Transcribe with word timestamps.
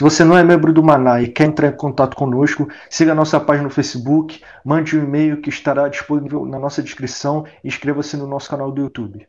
Se 0.00 0.04
você 0.04 0.24
não 0.24 0.34
é 0.34 0.42
membro 0.42 0.72
do 0.72 0.82
Maná 0.82 1.20
e 1.20 1.30
quer 1.30 1.44
entrar 1.44 1.68
em 1.68 1.76
contato 1.76 2.16
conosco, 2.16 2.66
siga 2.88 3.12
a 3.12 3.14
nossa 3.14 3.38
página 3.38 3.64
no 3.64 3.70
Facebook, 3.70 4.42
mande 4.64 4.96
um 4.96 5.04
e-mail 5.04 5.42
que 5.42 5.50
estará 5.50 5.88
disponível 5.88 6.46
na 6.46 6.58
nossa 6.58 6.82
descrição 6.82 7.44
e 7.62 7.68
inscreva-se 7.68 8.16
no 8.16 8.26
nosso 8.26 8.48
canal 8.48 8.72
do 8.72 8.80
YouTube. 8.80 9.28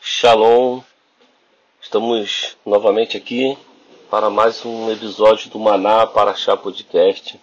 Shalom, 0.00 0.80
estamos 1.80 2.56
novamente 2.66 3.16
aqui 3.16 3.56
para 4.10 4.28
mais 4.28 4.66
um 4.66 4.90
episódio 4.90 5.48
do 5.50 5.60
Maná 5.60 6.04
para 6.04 6.34
Chá 6.34 6.56
Podcast, 6.56 7.40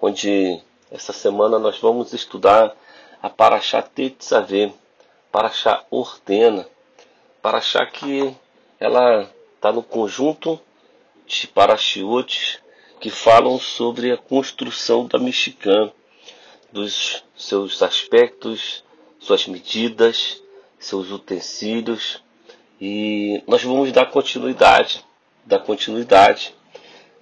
onde 0.00 0.60
essa 0.92 1.12
semana 1.12 1.58
nós 1.58 1.76
vamos 1.80 2.12
estudar 2.12 2.72
a 3.20 3.28
Paraxá 3.28 3.82
Tetzaveh, 3.82 4.72
Paraxá 5.32 5.82
Ordena, 5.90 6.64
Paraxá 7.42 7.84
que 7.84 8.32
ela 8.78 9.28
está 9.56 9.72
no 9.72 9.82
conjunto 9.82 10.60
Parashiot 11.54 12.60
que 13.00 13.10
falam 13.10 13.58
sobre 13.58 14.10
a 14.10 14.16
construção 14.16 15.06
da 15.06 15.18
Mexicana, 15.18 15.92
dos 16.72 17.24
seus 17.36 17.82
aspectos, 17.82 18.82
suas 19.20 19.46
medidas, 19.46 20.42
seus 20.78 21.10
utensílios. 21.10 22.22
E 22.80 23.42
nós 23.46 23.62
vamos 23.62 23.92
dar 23.92 24.06
continuidade, 24.06 25.04
dar 25.44 25.60
continuidade 25.60 26.54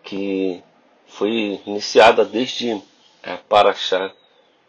que 0.03 0.63
foi 1.07 1.61
iniciada 1.67 2.25
desde 2.25 2.81
a 3.23 3.37
Paraxá 3.37 4.13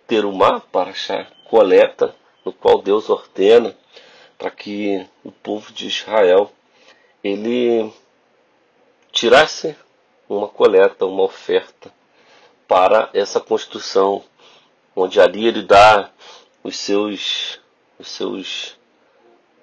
Terumá, 0.08 0.60
Paraxá 0.60 1.28
Coleta, 1.50 2.16
no 2.44 2.54
qual 2.54 2.82
Deus 2.82 3.10
ordena 3.10 3.76
para 4.38 4.52
que 4.52 5.06
o 5.24 5.32
povo 5.32 5.72
de 5.74 5.88
Israel 5.88 6.52
ele 7.24 7.92
tirasse 9.18 9.76
uma 10.30 10.48
coleta, 10.48 11.04
uma 11.08 11.24
oferta 11.24 11.92
para 12.68 13.10
essa 13.16 13.40
construção, 13.40 14.24
onde 14.96 15.20
ali 15.20 15.48
ele 15.48 15.64
dá 15.64 16.12
os 16.64 16.78
seus, 16.78 17.60
os 17.98 18.10
seus 18.10 18.78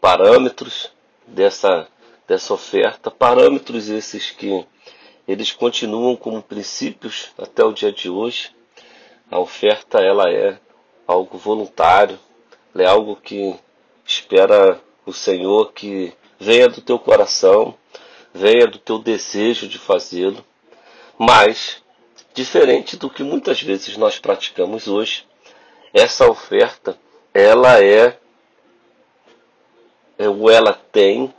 parâmetros 0.00 0.91
dessa, 1.24 1.86
dessa 2.27 2.52
oferta, 2.52 3.12
parâmetros 3.12 3.88
esses 3.88 4.28
que 4.33 4.66
eles 5.28 5.52
continuam 5.52 6.17
como 6.17 6.42
princípios 6.42 7.30
até 7.39 7.62
o 7.64 7.73
dia 7.73 7.92
de 7.92 8.11
hoje. 8.11 8.51
A 9.30 9.39
oferta 9.39 10.01
ela 10.01 10.33
é 10.33 10.58
algo 11.07 11.39
voluntário, 11.39 12.18
é 12.74 12.86
algo 12.86 13.14
que 13.14 13.55
espera 14.05 14.80
o 15.07 15.12
Senhor 15.12 15.73
que 15.73 16.12
venha 16.40 16.68
do 16.68 16.80
teu 16.80 16.98
coração, 16.98 17.77
venha 18.34 18.67
do 18.67 18.78
teu 18.78 18.98
desejo 18.98 19.68
de 19.68 19.78
fazê-lo, 19.78 20.45
mas, 21.17 21.80
diferente 22.34 22.96
do 22.96 23.08
que 23.08 23.22
muitas 23.22 23.62
vezes 23.62 23.96
nós 23.96 24.18
praticamos 24.18 24.89
hoje, 24.89 25.24
essa 25.92 26.28
oferta, 26.28 26.98
ela 27.33 27.80
é, 27.80 28.18
é 30.18 30.28
ou 30.28 30.50
ela 30.50 30.72
tem 30.72 31.33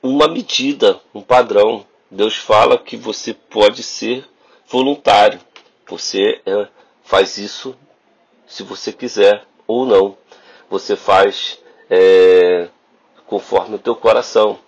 uma 0.00 0.28
medida, 0.28 1.00
um 1.12 1.20
padrão. 1.20 1.84
Deus 2.08 2.36
fala 2.36 2.78
que 2.78 2.96
você 2.96 3.34
pode 3.34 3.82
ser 3.82 4.24
voluntário. 4.66 5.40
Você 5.88 6.40
é, 6.46 6.68
faz 7.02 7.36
isso 7.38 7.76
se 8.46 8.62
você 8.62 8.92
quiser 8.92 9.44
ou 9.66 9.84
não. 9.84 10.16
Você 10.68 10.94
faz 10.96 11.58
é, 11.88 12.68
conforme 13.26 13.74
o 13.74 13.78
teu 13.78 13.96
coração. 13.96 14.58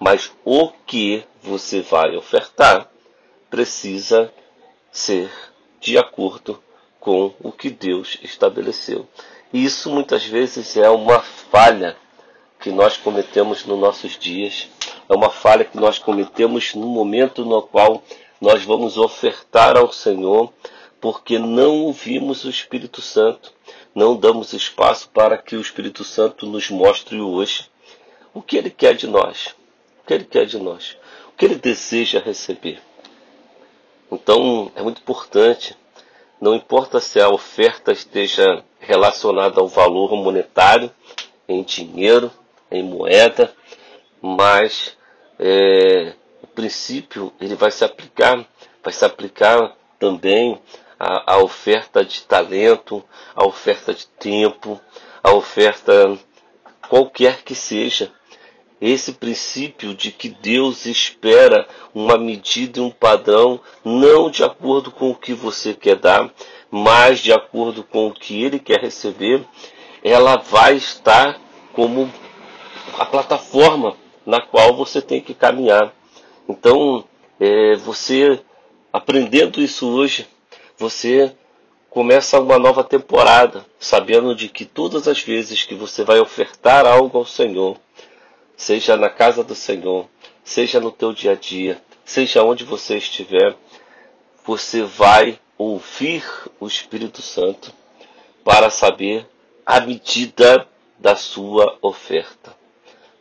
Mas 0.00 0.32
o 0.44 0.70
que 0.86 1.24
você 1.42 1.80
vai 1.80 2.16
ofertar 2.16 2.88
precisa 3.50 4.32
ser 4.92 5.30
de 5.80 5.98
acordo 5.98 6.62
com 7.00 7.34
o 7.40 7.50
que 7.50 7.70
Deus 7.70 8.18
estabeleceu. 8.22 9.08
E 9.52 9.64
isso 9.64 9.90
muitas 9.90 10.24
vezes 10.24 10.76
é 10.76 10.88
uma 10.90 11.20
falha 11.20 11.96
que 12.60 12.70
nós 12.70 12.96
cometemos 12.96 13.64
nos 13.64 13.78
nossos 13.78 14.18
dias, 14.18 14.68
é 15.08 15.14
uma 15.14 15.30
falha 15.30 15.64
que 15.64 15.76
nós 15.76 15.98
cometemos 15.98 16.74
no 16.74 16.86
momento 16.86 17.44
no 17.44 17.62
qual 17.62 18.02
nós 18.40 18.62
vamos 18.64 18.98
ofertar 18.98 19.76
ao 19.76 19.92
Senhor, 19.92 20.52
porque 21.00 21.38
não 21.38 21.84
ouvimos 21.84 22.44
o 22.44 22.50
Espírito 22.50 23.00
Santo, 23.00 23.52
não 23.94 24.16
damos 24.16 24.52
espaço 24.52 25.08
para 25.10 25.38
que 25.38 25.56
o 25.56 25.60
Espírito 25.60 26.04
Santo 26.04 26.46
nos 26.46 26.70
mostre 26.70 27.20
hoje 27.20 27.68
o 28.34 28.42
que 28.42 28.56
ele 28.56 28.70
quer 28.70 28.94
de 28.94 29.06
nós 29.06 29.57
que 30.08 30.14
Ele 30.14 30.24
quer 30.24 30.46
de 30.46 30.58
nós, 30.58 30.96
o 31.28 31.32
que 31.36 31.44
Ele 31.44 31.56
deseja 31.56 32.18
receber. 32.18 32.80
Então 34.10 34.72
é 34.74 34.80
muito 34.82 35.02
importante, 35.02 35.76
não 36.40 36.54
importa 36.54 36.98
se 36.98 37.20
a 37.20 37.28
oferta 37.28 37.92
esteja 37.92 38.64
relacionada 38.80 39.60
ao 39.60 39.68
valor 39.68 40.16
monetário, 40.16 40.90
em 41.46 41.62
dinheiro, 41.62 42.30
em 42.70 42.82
moeda, 42.82 43.52
mas 44.22 44.96
é, 45.38 46.14
o 46.42 46.46
princípio 46.46 47.30
ele 47.38 47.54
vai 47.54 47.70
se 47.70 47.84
aplicar, 47.84 48.46
vai 48.82 48.92
se 48.94 49.04
aplicar 49.04 49.76
também 49.98 50.58
à, 50.98 51.34
à 51.34 51.38
oferta 51.38 52.02
de 52.02 52.22
talento, 52.22 53.04
à 53.36 53.46
oferta 53.46 53.92
de 53.92 54.06
tempo, 54.06 54.80
à 55.22 55.32
oferta 55.34 56.18
qualquer 56.88 57.42
que 57.42 57.54
seja 57.54 58.10
esse 58.80 59.12
princípio 59.12 59.94
de 59.94 60.10
que 60.12 60.28
Deus 60.28 60.86
espera 60.86 61.66
uma 61.94 62.16
medida 62.16 62.78
e 62.78 62.82
um 62.82 62.90
padrão 62.90 63.60
não 63.84 64.30
de 64.30 64.44
acordo 64.44 64.90
com 64.90 65.10
o 65.10 65.14
que 65.14 65.32
você 65.32 65.74
quer 65.74 65.96
dar, 65.96 66.32
mas 66.70 67.20
de 67.20 67.32
acordo 67.32 67.82
com 67.82 68.08
o 68.08 68.12
que 68.12 68.42
ele 68.42 68.58
quer 68.58 68.80
receber, 68.80 69.44
ela 70.02 70.36
vai 70.36 70.76
estar 70.76 71.40
como 71.72 72.10
a 72.98 73.04
plataforma 73.04 73.96
na 74.24 74.40
qual 74.40 74.76
você 74.76 75.00
tem 75.00 75.20
que 75.20 75.34
caminhar. 75.34 75.92
Então, 76.48 77.04
é, 77.40 77.76
você 77.76 78.40
aprendendo 78.92 79.60
isso 79.60 79.88
hoje, 79.88 80.26
você 80.76 81.32
começa 81.90 82.38
uma 82.38 82.58
nova 82.58 82.84
temporada, 82.84 83.64
sabendo 83.78 84.34
de 84.34 84.48
que 84.48 84.64
todas 84.64 85.08
as 85.08 85.20
vezes 85.22 85.64
que 85.64 85.74
você 85.74 86.04
vai 86.04 86.20
ofertar 86.20 86.86
algo 86.86 87.18
ao 87.18 87.24
Senhor, 87.24 87.76
seja 88.58 88.96
na 88.96 89.08
casa 89.08 89.44
do 89.44 89.54
Senhor, 89.54 90.08
seja 90.42 90.80
no 90.80 90.90
teu 90.90 91.12
dia 91.12 91.32
a 91.32 91.34
dia, 91.36 91.80
seja 92.04 92.42
onde 92.42 92.64
você 92.64 92.98
estiver, 92.98 93.56
você 94.44 94.82
vai 94.82 95.38
ouvir 95.56 96.24
o 96.58 96.66
Espírito 96.66 97.22
Santo 97.22 97.72
para 98.42 98.68
saber 98.68 99.26
a 99.64 99.80
medida 99.80 100.66
da 100.98 101.14
sua 101.14 101.78
oferta, 101.80 102.52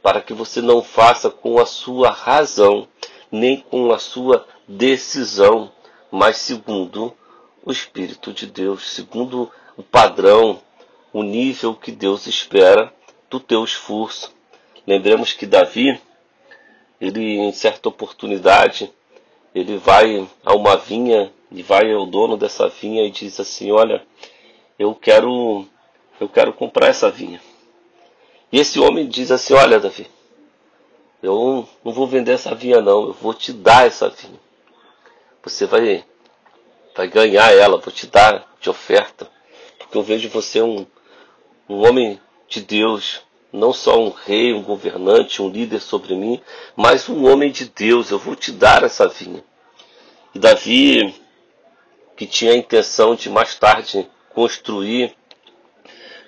para 0.01 0.21
que 0.21 0.33
você 0.33 0.59
não 0.59 0.81
faça 0.81 1.29
com 1.29 1.59
a 1.59 1.67
sua 1.67 2.09
razão, 2.09 2.87
nem 3.31 3.57
com 3.61 3.93
a 3.93 3.99
sua 3.99 4.43
decisão, 4.67 5.71
mas 6.09 6.37
segundo 6.37 7.13
o 7.63 7.71
Espírito 7.71 8.33
de 8.33 8.47
Deus, 8.47 8.89
segundo 8.89 9.51
o 9.75 9.83
padrão, 9.83 10.59
o 11.13 11.21
nível 11.21 11.75
que 11.75 11.91
Deus 11.91 12.25
espera 12.25 12.91
do 13.29 13.39
teu 13.39 13.63
esforço, 13.63 14.35
Lembremos 14.87 15.33
que 15.33 15.45
Davi, 15.45 15.99
ele 17.01 17.39
em 17.39 17.51
certa 17.51 17.89
oportunidade, 17.89 18.89
ele 19.53 19.77
vai 19.77 20.25
a 20.45 20.55
uma 20.55 20.77
vinha 20.77 21.29
e 21.51 21.61
vai 21.61 21.91
ao 21.91 22.05
dono 22.05 22.37
dessa 22.37 22.69
vinha 22.69 23.03
e 23.03 23.11
diz 23.11 23.37
assim: 23.37 23.69
"Olha, 23.69 24.01
eu 24.79 24.95
quero 24.95 25.65
eu 26.21 26.29
quero 26.29 26.53
comprar 26.53 26.87
essa 26.87 27.11
vinha". 27.11 27.41
E 28.49 28.59
esse 28.61 28.79
homem 28.79 29.05
diz 29.05 29.29
assim: 29.29 29.53
"Olha, 29.53 29.77
Davi, 29.77 30.07
eu 31.21 31.67
não 31.83 31.91
vou 31.91 32.07
vender 32.07 32.31
essa 32.31 32.55
vinha 32.55 32.79
não, 32.79 33.07
eu 33.07 33.13
vou 33.13 33.33
te 33.33 33.51
dar 33.51 33.85
essa 33.85 34.07
vinha". 34.07 34.39
você 35.43 35.65
vai, 35.65 36.05
vai 36.95 37.07
ganhar 37.09 37.53
ela, 37.53 37.77
vou 37.77 37.91
te 37.93 38.07
dar 38.07 38.55
de 38.61 38.69
oferta. 38.69 39.29
Porque 39.77 39.97
eu 39.97 40.03
vejo 40.03 40.29
você 40.29 40.61
um, 40.61 40.85
um 41.67 41.85
homem 41.85 42.19
de 42.47 42.61
Deus, 42.61 43.21
não 43.51 43.73
só 43.73 43.99
um 43.99 44.09
rei, 44.09 44.53
um 44.53 44.61
governante, 44.61 45.41
um 45.41 45.49
líder 45.49 45.79
sobre 45.79 46.15
mim, 46.15 46.41
mas 46.75 47.07
um 47.07 47.25
homem 47.31 47.51
de 47.51 47.65
Deus, 47.65 48.11
eu 48.11 48.19
vou 48.19 48.35
te 48.35 48.51
dar 48.51 48.83
essa 48.83 49.07
vinha. 49.07 49.43
E 50.35 50.39
Davi, 50.39 51.15
que 52.15 52.25
tinha 52.25 52.51
a 52.51 52.57
intenção 52.57 53.15
de 53.15 53.29
mais 53.29 53.55
tarde 53.55 54.07
construir 54.33 55.15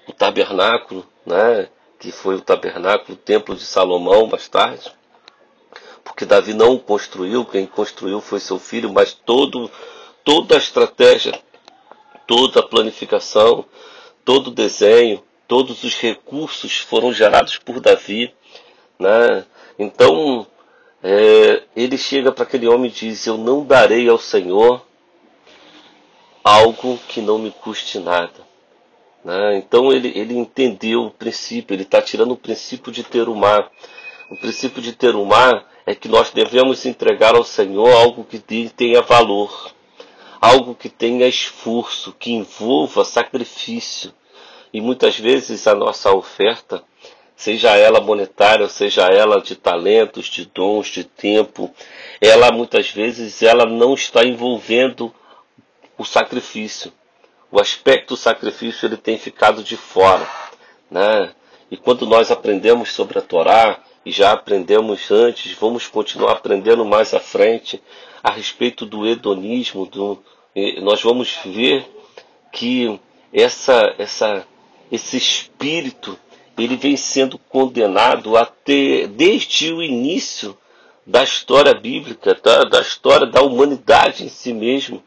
o 0.08 0.14
tabernáculo, 0.14 1.06
né, 1.26 1.68
que 2.00 2.12
foi 2.12 2.36
o 2.36 2.42
tabernáculo, 2.42 3.14
o 3.14 3.22
templo 3.22 3.56
de 3.56 3.66
Salomão 3.66 4.28
mais 4.28 4.48
tarde, 4.48 4.92
porque 6.04 6.26
Davi 6.26 6.54
não 6.54 6.78
construiu, 6.78 7.46
quem 7.46 7.66
construiu 7.66 8.20
foi 8.22 8.40
seu 8.40 8.58
filho, 8.58 8.92
mas 8.92 9.14
todo, 9.14 9.70
toda 10.24 10.56
a 10.56 10.58
estratégia, 10.58 11.40
toda 12.26 12.62
a 12.62 12.68
planificação, 12.68 13.66
todo 14.26 14.48
o 14.48 14.52
desenho, 14.52 15.24
todos 15.50 15.84
os 15.84 15.96
recursos 15.98 16.78
foram 16.78 17.12
gerados 17.12 17.58
por 17.58 17.82
Davi. 17.82 18.32
Né? 19.00 19.44
Então, 19.80 20.46
é, 21.04 21.64
ele 21.76 21.98
chega 21.98 22.32
para 22.32 22.44
aquele 22.44 22.68
homem 22.68 22.90
e 22.92 22.94
diz: 22.94 23.26
Eu 23.26 23.36
não 23.36 23.66
darei 23.66 24.08
ao 24.08 24.20
Senhor 24.20 24.86
algo 26.44 27.00
que 27.08 27.20
não 27.20 27.40
me 27.40 27.50
custe 27.50 28.00
nada. 28.00 28.48
Né? 29.26 29.58
Então 29.58 29.92
ele, 29.92 30.14
ele 30.16 30.38
entendeu 30.38 31.06
o 31.06 31.12
princípio, 31.12 31.74
ele 31.74 31.84
está 31.84 32.00
tirando 32.00 32.32
o 32.32 32.38
princípio 32.38 32.92
de 32.92 33.04
ter 33.04 33.28
o 33.28 33.36
mar. 33.36 33.72
O 34.30 34.38
princípio 34.38 34.82
de 34.84 34.94
ter 34.94 35.16
o 35.16 35.26
mar 35.26 35.68
é 35.84 35.96
que 35.96 36.08
nós 36.08 36.30
devemos 36.30 36.86
entregar 36.86 37.36
ao 37.36 37.44
Senhor 37.44 37.92
algo 37.92 38.24
que 38.24 38.38
tenha 38.38 39.02
valor, 39.02 39.74
algo 40.40 40.76
que 40.76 40.90
tenha 40.90 41.28
esforço, 41.28 42.14
que 42.20 42.32
envolva 42.32 43.04
sacrifício. 43.04 44.14
E 44.74 44.80
muitas 44.82 45.18
vezes 45.18 45.68
a 45.68 45.74
nossa 45.74 46.12
oferta, 46.14 46.84
seja 47.36 47.76
ela 47.76 48.00
monetária, 48.02 48.68
seja 48.68 49.08
ela 49.08 49.42
de 49.42 49.56
talentos, 49.56 50.28
de 50.28 50.46
dons, 50.46 50.88
de 50.88 51.04
tempo, 51.04 51.74
ela 52.22 52.52
muitas 52.52 52.90
vezes 52.90 53.42
ela 53.42 53.66
não 53.66 53.94
está 53.94 54.24
envolvendo 54.24 55.14
o 55.98 56.06
sacrifício. 56.06 56.92
O 57.52 57.60
aspecto 57.60 58.10
do 58.10 58.18
sacrifício 58.18 58.86
ele 58.86 58.98
tem 58.98 59.18
ficado 59.18 59.64
de 59.64 59.76
fora, 59.76 60.28
né? 60.90 61.34
E 61.72 61.78
quando 61.78 62.06
nós 62.06 62.32
aprendemos 62.32 62.92
sobre 62.92 63.20
a 63.20 63.22
Torá, 63.22 63.80
e 64.06 64.12
já 64.12 64.32
aprendemos 64.32 65.12
antes, 65.12 65.52
vamos 65.54 65.88
continuar 65.88 66.34
aprendendo 66.34 66.86
mais 66.86 67.14
à 67.14 67.20
frente 67.20 67.82
a 68.24 68.32
respeito 68.32 68.86
do 68.86 69.08
hedonismo, 69.08 69.86
do, 69.86 70.24
nós 70.82 71.02
vamos 71.02 71.38
ver 71.46 71.86
que 72.52 73.00
essa, 73.32 73.94
essa 73.98 74.48
esse 74.92 75.18
espírito 75.18 76.18
ele 76.58 76.76
vem 76.76 76.98
sendo 76.98 77.38
condenado 77.38 78.36
até 78.36 79.08
desde 79.08 79.72
o 79.72 79.82
início 79.82 80.58
da 81.06 81.24
história 81.24 81.74
bíblica, 81.74 82.38
da, 82.44 82.64
da 82.66 82.82
história 82.82 83.26
da 83.26 83.42
humanidade 83.42 84.24
em 84.26 84.30
si 84.30 84.54
mesmo, 84.54 85.02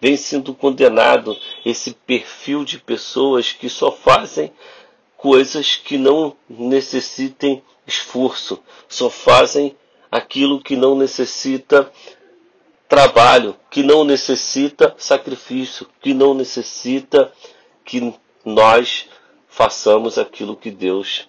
vem 0.00 0.16
sendo 0.16 0.52
condenado 0.52 1.36
esse 1.64 1.92
perfil 1.92 2.64
de 2.64 2.78
pessoas 2.78 3.52
que 3.52 3.68
só 3.68 3.90
fazem 3.90 4.52
coisas 5.16 5.76
que 5.76 5.96
não 5.96 6.36
necessitem 6.48 7.62
esforço, 7.86 8.62
só 8.88 9.08
fazem 9.08 9.74
aquilo 10.10 10.60
que 10.60 10.76
não 10.76 10.96
necessita 10.96 11.90
trabalho, 12.88 13.56
que 13.70 13.82
não 13.82 14.04
necessita 14.04 14.94
sacrifício, 14.98 15.86
que 16.00 16.12
não 16.12 16.34
necessita 16.34 17.32
que 17.84 18.14
nós 18.44 19.06
façamos 19.56 20.18
aquilo 20.18 20.54
que 20.54 20.70
Deus 20.70 21.26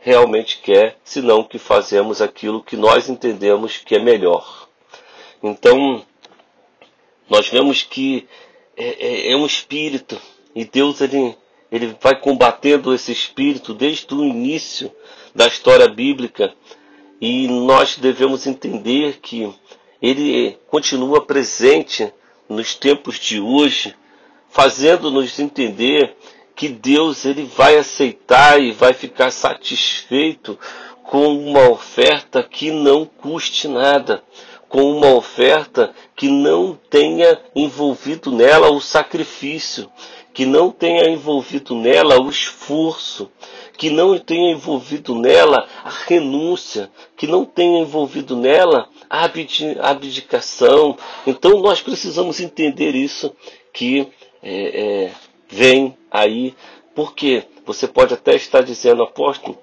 realmente 0.00 0.58
quer, 0.58 0.98
senão 1.04 1.44
que 1.44 1.56
fazemos 1.56 2.20
aquilo 2.20 2.64
que 2.64 2.76
nós 2.76 3.08
entendemos 3.08 3.76
que 3.76 3.94
é 3.94 4.00
melhor. 4.00 4.68
Então, 5.40 6.04
nós 7.28 7.48
vemos 7.48 7.84
que 7.84 8.26
é, 8.76 9.28
é, 9.28 9.32
é 9.32 9.36
um 9.36 9.46
espírito 9.46 10.20
e 10.52 10.64
Deus 10.64 11.00
ele, 11.00 11.36
ele 11.70 11.96
vai 12.00 12.18
combatendo 12.18 12.92
esse 12.92 13.12
espírito 13.12 13.72
desde 13.72 14.12
o 14.12 14.24
início 14.24 14.90
da 15.32 15.46
história 15.46 15.86
bíblica 15.86 16.52
e 17.20 17.46
nós 17.46 17.96
devemos 17.96 18.48
entender 18.48 19.20
que 19.20 19.48
ele 20.02 20.58
continua 20.66 21.24
presente 21.24 22.12
nos 22.48 22.74
tempos 22.74 23.16
de 23.16 23.38
hoje, 23.38 23.94
fazendo-nos 24.48 25.38
entender 25.38 26.16
que 26.60 26.68
Deus 26.68 27.24
ele 27.24 27.44
vai 27.44 27.78
aceitar 27.78 28.60
e 28.60 28.70
vai 28.70 28.92
ficar 28.92 29.30
satisfeito 29.30 30.58
com 31.02 31.34
uma 31.34 31.70
oferta 31.70 32.42
que 32.42 32.70
não 32.70 33.06
custe 33.06 33.66
nada, 33.66 34.22
com 34.68 34.82
uma 34.92 35.06
oferta 35.14 35.90
que 36.14 36.28
não 36.28 36.78
tenha 36.90 37.40
envolvido 37.56 38.30
nela 38.30 38.70
o 38.70 38.78
sacrifício, 38.78 39.90
que 40.34 40.44
não 40.44 40.70
tenha 40.70 41.08
envolvido 41.08 41.74
nela 41.74 42.20
o 42.20 42.28
esforço, 42.28 43.30
que 43.78 43.88
não 43.88 44.18
tenha 44.18 44.52
envolvido 44.52 45.14
nela 45.14 45.66
a 45.82 45.88
renúncia, 45.88 46.90
que 47.16 47.26
não 47.26 47.46
tenha 47.46 47.80
envolvido 47.80 48.36
nela 48.36 48.86
a 49.08 49.24
abdicação. 49.80 50.94
Então 51.26 51.58
nós 51.62 51.80
precisamos 51.80 52.38
entender 52.38 52.94
isso 52.94 53.34
que 53.72 54.06
é, 54.42 55.06
é, 55.08 55.12
vem 55.50 55.96
aí, 56.10 56.54
porque 56.94 57.44
você 57.66 57.86
pode 57.86 58.14
até 58.14 58.34
estar 58.34 58.62
dizendo, 58.62 59.02
apóstolo, 59.02 59.58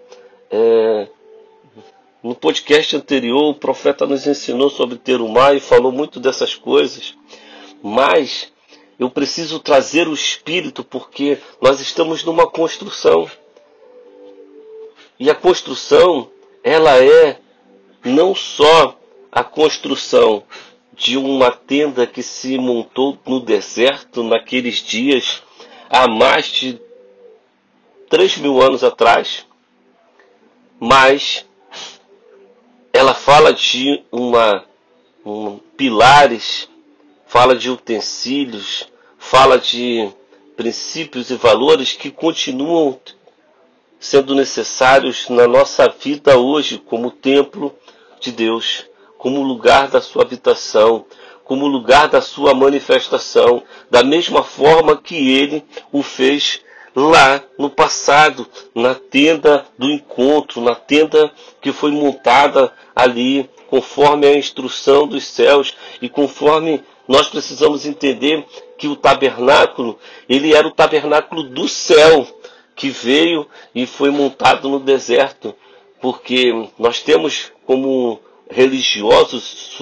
é, 0.51 1.07
no 2.23 2.35
podcast 2.35 2.95
anterior 2.95 3.49
o 3.49 3.55
profeta 3.55 4.05
nos 4.05 4.27
ensinou 4.27 4.69
sobre 4.69 4.97
ter 4.97 5.21
o 5.21 5.27
mar 5.27 5.55
e 5.55 5.59
falou 5.59 5.91
muito 5.91 6.19
dessas 6.19 6.55
coisas, 6.55 7.15
mas 7.81 8.51
eu 8.99 9.09
preciso 9.09 9.59
trazer 9.59 10.07
o 10.07 10.13
espírito 10.13 10.83
porque 10.83 11.37
nós 11.61 11.79
estamos 11.79 12.23
numa 12.23 12.47
construção. 12.47 13.29
E 15.19 15.29
a 15.29 15.35
construção, 15.35 16.29
ela 16.63 16.97
é 17.03 17.39
não 18.03 18.35
só 18.35 18.97
a 19.31 19.43
construção 19.43 20.43
de 20.95 21.17
uma 21.17 21.51
tenda 21.51 22.07
que 22.07 22.23
se 22.23 22.57
montou 22.57 23.17
no 23.25 23.39
deserto 23.39 24.23
naqueles 24.23 24.77
dias 24.77 25.43
há 25.89 26.07
mais 26.07 26.47
de 26.47 26.79
3 28.09 28.37
mil 28.37 28.61
anos 28.61 28.83
atrás, 28.83 29.45
mas 30.79 31.45
ela 32.93 33.13
fala 33.13 33.53
de 33.53 34.03
uma 34.11 34.63
um, 35.25 35.57
pilares, 35.75 36.69
fala 37.25 37.55
de 37.55 37.69
utensílios, 37.69 38.87
fala 39.17 39.57
de 39.57 40.09
princípios 40.55 41.29
e 41.29 41.35
valores 41.35 41.93
que 41.93 42.09
continuam 42.09 42.99
sendo 43.99 44.33
necessários 44.33 45.27
na 45.29 45.47
nossa 45.47 45.87
vida 45.87 46.37
hoje 46.37 46.77
como 46.77 47.11
templo 47.11 47.75
de 48.19 48.31
Deus, 48.31 48.85
como 49.17 49.43
lugar 49.43 49.89
da 49.89 50.01
sua 50.01 50.23
habitação, 50.23 51.05
como 51.47 51.65
lugar 51.65 52.09
da 52.09 52.21
sua 52.21 52.53
manifestação, 52.53 53.63
da 53.89 54.03
mesma 54.03 54.43
forma 54.43 54.97
que 54.97 55.15
ele 55.15 55.63
o 55.91 56.03
fez 56.03 56.61
lá 56.93 57.41
no 57.57 57.69
passado, 57.69 58.45
na 58.75 58.93
tenda 58.93 59.65
do 59.77 59.89
encontro, 59.89 60.59
na 60.61 60.75
tenda 60.75 61.31
que 61.61 61.71
foi 61.71 61.91
montada 61.91 62.73
ali 62.95 63.49
conforme 63.69 64.27
a 64.27 64.37
instrução 64.37 65.07
dos 65.07 65.25
céus 65.25 65.73
e 66.01 66.09
conforme 66.09 66.83
nós 67.07 67.29
precisamos 67.29 67.85
entender 67.85 68.45
que 68.77 68.87
o 68.87 68.95
tabernáculo, 68.95 69.97
ele 70.27 70.53
era 70.53 70.67
o 70.67 70.71
tabernáculo 70.71 71.43
do 71.43 71.67
céu 71.67 72.27
que 72.75 72.89
veio 72.89 73.47
e 73.73 73.85
foi 73.85 74.09
montado 74.09 74.67
no 74.67 74.79
deserto, 74.79 75.55
porque 76.01 76.51
nós 76.77 77.01
temos 77.01 77.51
como 77.65 78.19
religiosos 78.49 79.77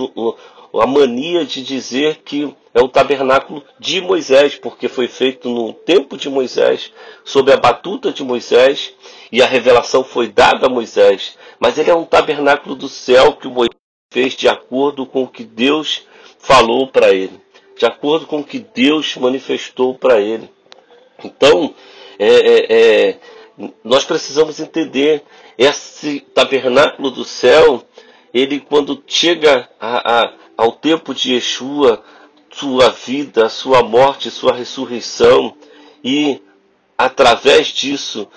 a 0.81 0.87
mania 0.87 1.45
de 1.45 1.63
dizer 1.63 2.21
que 2.23 2.53
é 2.73 2.81
o 2.81 2.89
tabernáculo 2.89 3.63
de 3.79 4.01
Moisés, 4.01 4.55
porque 4.55 4.89
foi 4.89 5.07
feito 5.07 5.49
no 5.49 5.71
tempo 5.73 6.17
de 6.17 6.29
Moisés, 6.29 6.91
sob 7.23 7.51
a 7.51 7.57
batuta 7.57 8.11
de 8.11 8.23
Moisés, 8.23 8.93
e 9.31 9.41
a 9.41 9.45
revelação 9.45 10.03
foi 10.03 10.27
dada 10.27 10.67
a 10.67 10.69
Moisés. 10.69 11.37
Mas 11.59 11.77
ele 11.77 11.89
é 11.89 11.95
um 11.95 12.03
tabernáculo 12.03 12.75
do 12.75 12.89
céu 12.89 13.33
que 13.33 13.47
Moisés 13.47 13.75
fez 14.11 14.33
de 14.33 14.47
acordo 14.47 15.05
com 15.05 15.23
o 15.23 15.27
que 15.27 15.43
Deus 15.43 16.03
falou 16.39 16.87
para 16.87 17.13
ele, 17.13 17.41
de 17.77 17.85
acordo 17.85 18.25
com 18.25 18.39
o 18.39 18.43
que 18.43 18.59
Deus 18.59 19.15
manifestou 19.15 19.95
para 19.95 20.19
ele. 20.19 20.49
Então, 21.23 21.73
é, 22.19 22.27
é, 22.27 22.65
é, 22.69 23.19
nós 23.83 24.03
precisamos 24.03 24.59
entender 24.59 25.23
esse 25.57 26.19
tabernáculo 26.19 27.09
do 27.09 27.23
céu, 27.23 27.83
ele 28.33 28.59
quando 28.59 29.01
chega 29.07 29.69
a, 29.79 30.23
a 30.23 30.33
ao 30.57 30.71
tempo 30.71 31.13
de 31.13 31.33
Yeshua, 31.33 32.03
sua 32.51 32.89
vida, 32.89 33.49
sua 33.49 33.83
morte, 33.83 34.31
sua 34.31 34.53
ressurreição 34.53 35.55
e 36.03 36.41
através 36.97 37.67
disso 37.67 38.27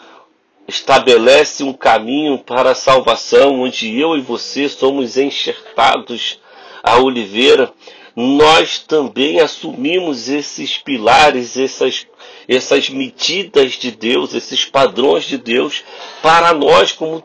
estabelece 0.66 1.62
um 1.62 1.72
caminho 1.72 2.38
para 2.38 2.72
a 2.72 2.74
salvação, 2.74 3.60
onde 3.60 3.98
eu 3.98 4.16
e 4.16 4.20
você 4.20 4.68
somos 4.68 5.16
enxertados 5.16 6.38
a 6.82 6.98
oliveira, 6.98 7.72
nós 8.14 8.80
também 8.80 9.40
assumimos 9.40 10.28
esses 10.28 10.76
pilares, 10.76 11.56
essas, 11.56 12.06
essas 12.48 12.90
medidas 12.90 13.74
de 13.74 13.90
Deus, 13.92 14.34
esses 14.34 14.64
padrões 14.64 15.24
de 15.24 15.38
Deus, 15.38 15.84
para 16.20 16.52
nós 16.52 16.92
como 16.92 17.22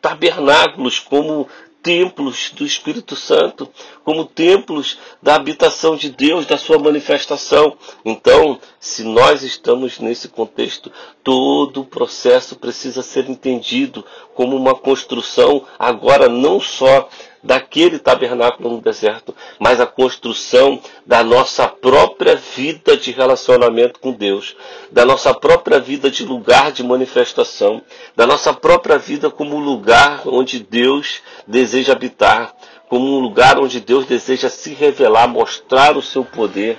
tabernáculos, 0.00 1.00
como 1.00 1.48
templos 1.86 2.50
do 2.50 2.66
Espírito 2.66 3.14
Santo, 3.14 3.70
como 4.02 4.24
templos 4.24 4.98
da 5.22 5.36
habitação 5.36 5.94
de 5.94 6.10
Deus, 6.10 6.44
da 6.44 6.58
sua 6.58 6.80
manifestação. 6.80 7.78
Então, 8.04 8.58
se 8.80 9.04
nós 9.04 9.44
estamos 9.44 10.00
nesse 10.00 10.26
contexto, 10.26 10.90
todo 11.22 11.82
o 11.82 11.84
processo 11.84 12.56
precisa 12.56 13.04
ser 13.04 13.30
entendido 13.30 14.04
como 14.34 14.56
uma 14.56 14.74
construção, 14.74 15.64
agora 15.78 16.28
não 16.28 16.58
só 16.58 17.08
daquele 17.46 17.98
tabernáculo 17.98 18.70
no 18.70 18.80
deserto, 18.80 19.34
mas 19.58 19.80
a 19.80 19.86
construção 19.86 20.80
da 21.06 21.22
nossa 21.22 21.68
própria 21.68 22.34
vida 22.34 22.96
de 22.96 23.12
relacionamento 23.12 24.00
com 24.00 24.12
Deus, 24.12 24.56
da 24.90 25.04
nossa 25.04 25.32
própria 25.32 25.78
vida 25.78 26.10
de 26.10 26.24
lugar 26.24 26.72
de 26.72 26.82
manifestação, 26.82 27.80
da 28.16 28.26
nossa 28.26 28.52
própria 28.52 28.98
vida 28.98 29.30
como 29.30 29.58
lugar 29.60 30.22
onde 30.26 30.58
Deus 30.58 31.22
deseja 31.46 31.92
habitar, 31.92 32.52
como 32.88 33.16
um 33.16 33.20
lugar 33.20 33.58
onde 33.58 33.80
Deus 33.80 34.06
deseja 34.06 34.48
se 34.48 34.74
revelar, 34.74 35.28
mostrar 35.28 35.96
o 35.96 36.02
seu 36.02 36.24
poder. 36.24 36.78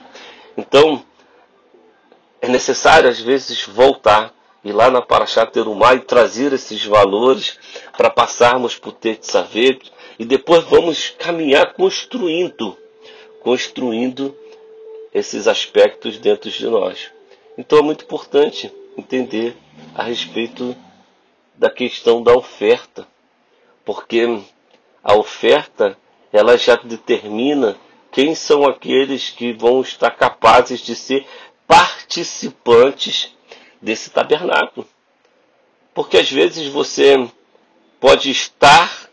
Então, 0.58 1.02
é 2.42 2.50
necessário 2.50 3.10
às 3.10 3.20
vezes 3.20 3.64
voltar 3.66 4.34
e 4.64 4.72
lá 4.74 4.92
na 4.92 5.02
Paraxá 5.02 5.46
Terumá 5.46 5.94
e 5.94 6.02
trazer 6.02 6.52
esses 6.52 6.84
valores 6.84 7.58
para 7.96 8.10
passarmos 8.10 8.76
por 8.76 8.92
Tetzavet, 8.92 9.92
e 10.20 10.26
depois 10.26 10.64
vamos 10.66 11.12
caminhar 11.18 11.74
construindo, 11.74 12.78
construindo 13.42 14.36
esses 15.14 15.48
aspectos 15.48 16.18
dentro 16.18 16.50
de 16.50 16.68
nós. 16.68 17.12
Então 17.58 17.80
é 17.80 17.82
muito 17.82 18.04
importante 18.04 18.72
entender 18.98 19.56
a 19.94 20.04
respeito 20.04 20.76
da 21.56 21.70
questão 21.70 22.22
da 22.22 22.34
oferta, 22.36 23.08
porque 23.86 24.42
a 25.04 25.16
oferta 25.16 25.98
ela 26.32 26.58
já 26.58 26.76
determina 26.76 27.78
quem 28.12 28.36
são 28.36 28.66
aqueles 28.66 29.30
que 29.30 29.54
vão 29.54 29.82
estar 29.82 30.12
capazes 30.12 30.82
de 30.82 30.96
ser 30.96 31.26
participantes 31.68 33.36
desse 33.82 34.10
tabernáculo. 34.10 34.88
Porque 35.94 36.18
às 36.18 36.30
vezes 36.32 36.68
você 36.68 37.16
pode 38.00 38.30
estar 38.30 39.10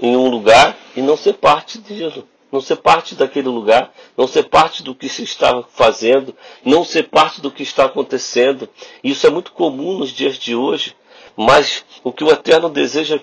em 0.00 0.16
um 0.16 0.28
lugar 0.28 0.76
e 0.96 1.02
não 1.02 1.16
ser 1.16 1.34
parte 1.34 1.78
disso, 1.78 2.26
não 2.50 2.60
ser 2.60 2.76
parte 2.76 3.14
daquele 3.14 3.48
lugar, 3.48 3.92
não 4.16 4.26
ser 4.26 4.44
parte 4.44 4.82
do 4.82 4.94
que 4.94 5.08
se 5.08 5.22
está 5.22 5.62
fazendo, 5.62 6.34
não 6.64 6.84
ser 6.84 7.08
parte 7.08 7.40
do 7.40 7.50
que 7.50 7.62
está 7.62 7.84
acontecendo. 7.84 8.68
Isso 9.04 9.26
é 9.26 9.30
muito 9.30 9.52
comum 9.52 9.98
nos 9.98 10.10
dias 10.10 10.36
de 10.36 10.54
hoje, 10.54 10.96
mas 11.36 11.84
o 12.02 12.12
que 12.12 12.24
o 12.24 12.30
Eterno 12.30 12.68
deseja 12.68 13.20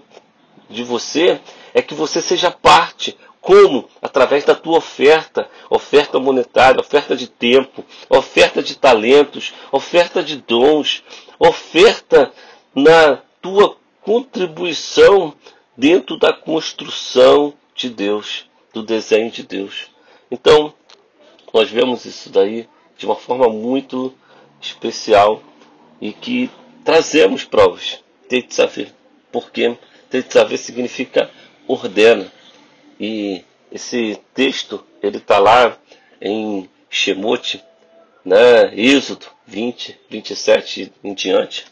de 0.69 0.83
você 0.83 1.39
é 1.73 1.81
que 1.81 1.93
você 1.93 2.21
seja 2.21 2.51
parte. 2.51 3.17
Como? 3.41 3.87
Através 4.01 4.43
da 4.43 4.53
tua 4.53 4.77
oferta, 4.77 5.49
oferta 5.69 6.19
monetária, 6.19 6.81
oferta 6.81 7.15
de 7.15 7.27
tempo, 7.27 7.83
oferta 8.09 8.61
de 8.61 8.75
talentos, 8.75 9.53
oferta 9.71 10.21
de 10.21 10.37
dons, 10.37 11.01
oferta 11.39 12.31
na 12.75 13.19
tua 13.41 13.77
contribuição 14.01 15.33
dentro 15.77 16.17
da 16.17 16.33
construção 16.33 17.53
de 17.75 17.89
Deus, 17.89 18.49
do 18.73 18.81
desenho 18.81 19.29
de 19.29 19.43
Deus. 19.43 19.91
Então, 20.31 20.73
nós 21.53 21.69
vemos 21.69 22.05
isso 22.05 22.29
daí 22.31 22.67
de 22.97 23.05
uma 23.05 23.15
forma 23.15 23.47
muito 23.47 24.13
especial 24.59 25.41
e 26.01 26.11
que 26.11 26.49
trazemos 26.83 27.43
provas. 27.43 28.03
Tetzaveh, 28.27 28.91
porque 29.31 29.77
Tetzaveh 30.09 30.57
significa 30.57 31.29
ordena. 31.67 32.31
E 32.99 33.43
esse 33.71 34.19
texto, 34.33 34.83
ele 35.01 35.17
está 35.17 35.37
lá 35.37 35.77
em 36.19 36.67
Shemot, 36.89 37.63
né, 38.25 38.73
Êxodo 38.75 39.27
20, 39.45 39.97
27 40.09 40.91
em 41.03 41.13
diante, 41.13 41.65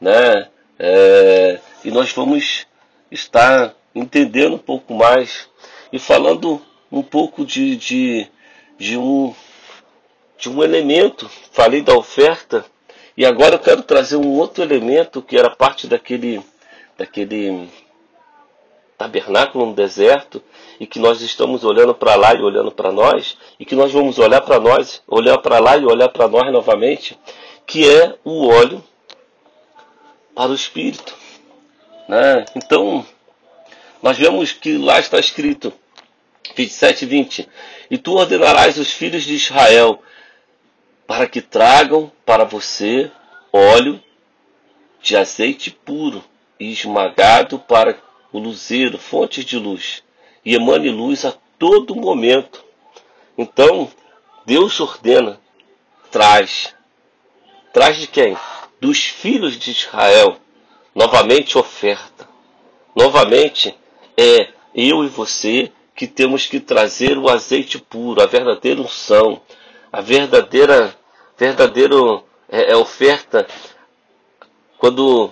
né, 0.00 0.48
é, 0.78 1.60
e 1.84 1.90
nós 1.90 2.12
vamos 2.12 2.66
está 3.10 3.74
entendendo 3.94 4.54
um 4.54 4.58
pouco 4.58 4.94
mais 4.94 5.48
e 5.92 5.98
falando 5.98 6.60
um 6.90 7.02
pouco 7.02 7.44
de, 7.44 7.76
de, 7.76 8.28
de, 8.78 8.96
um, 8.96 9.34
de 10.38 10.48
um 10.48 10.62
elemento. 10.62 11.28
Falei 11.52 11.82
da 11.82 11.94
oferta 11.94 12.64
e 13.16 13.26
agora 13.26 13.56
eu 13.56 13.58
quero 13.58 13.82
trazer 13.82 14.16
um 14.16 14.38
outro 14.38 14.62
elemento 14.62 15.22
que 15.22 15.36
era 15.36 15.50
parte 15.50 15.86
daquele, 15.86 16.42
daquele 16.96 17.68
tabernáculo 18.96 19.66
no 19.66 19.74
deserto 19.74 20.42
e 20.78 20.86
que 20.86 20.98
nós 20.98 21.20
estamos 21.20 21.64
olhando 21.64 21.94
para 21.94 22.14
lá 22.14 22.34
e 22.34 22.42
olhando 22.42 22.70
para 22.70 22.92
nós 22.92 23.36
e 23.58 23.64
que 23.64 23.74
nós 23.74 23.92
vamos 23.92 24.18
olhar 24.18 24.40
para 24.40 24.60
nós, 24.60 25.02
olhar 25.06 25.38
para 25.38 25.58
lá 25.58 25.76
e 25.76 25.84
olhar 25.84 26.08
para 26.08 26.28
nós 26.28 26.52
novamente, 26.52 27.18
que 27.66 27.88
é 27.88 28.14
o 28.24 28.48
óleo 28.48 28.82
para 30.34 30.50
o 30.50 30.54
Espírito. 30.54 31.19
Né? 32.10 32.44
Então, 32.56 33.06
nós 34.02 34.18
vemos 34.18 34.50
que 34.50 34.76
lá 34.76 34.98
está 34.98 35.20
escrito, 35.20 35.72
27 36.56 37.04
e 37.04 37.06
20: 37.06 37.48
E 37.88 37.96
tu 37.96 38.14
ordenarás 38.14 38.78
os 38.78 38.90
filhos 38.90 39.22
de 39.22 39.34
Israel 39.34 40.02
para 41.06 41.28
que 41.28 41.40
tragam 41.40 42.10
para 42.26 42.42
você 42.42 43.12
óleo 43.52 44.02
de 45.00 45.16
azeite 45.16 45.70
puro 45.70 46.24
e 46.58 46.72
esmagado 46.72 47.60
para 47.60 47.96
o 48.32 48.40
luzeiro, 48.40 48.98
fontes 48.98 49.44
de 49.44 49.56
luz, 49.56 50.02
e 50.44 50.56
emane 50.56 50.90
luz 50.90 51.24
a 51.24 51.32
todo 51.60 51.94
momento. 51.94 52.64
Então, 53.38 53.88
Deus 54.44 54.80
ordena, 54.80 55.40
traz. 56.10 56.74
Traz 57.72 57.98
de 57.98 58.08
quem? 58.08 58.36
Dos 58.80 58.98
filhos 58.98 59.56
de 59.56 59.70
Israel 59.70 60.40
novamente 60.94 61.56
oferta. 61.56 62.28
Novamente 62.94 63.74
é 64.16 64.48
eu 64.74 65.04
e 65.04 65.08
você 65.08 65.72
que 65.94 66.06
temos 66.06 66.46
que 66.46 66.60
trazer 66.60 67.18
o 67.18 67.28
azeite 67.28 67.78
puro, 67.78 68.22
a 68.22 68.26
verdadeira 68.26 68.80
unção, 68.80 69.40
a 69.92 70.00
verdadeira 70.00 70.96
verdadeira 71.36 71.96
é, 72.48 72.72
é 72.72 72.76
oferta 72.76 73.46
quando 74.78 75.30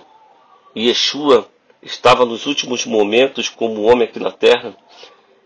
Yeshua 0.75 1.49
estava 1.81 2.25
nos 2.25 2.45
últimos 2.45 2.85
momentos 2.85 3.49
como 3.49 3.83
homem 3.83 4.07
aqui 4.07 4.19
na 4.19 4.31
terra, 4.31 4.75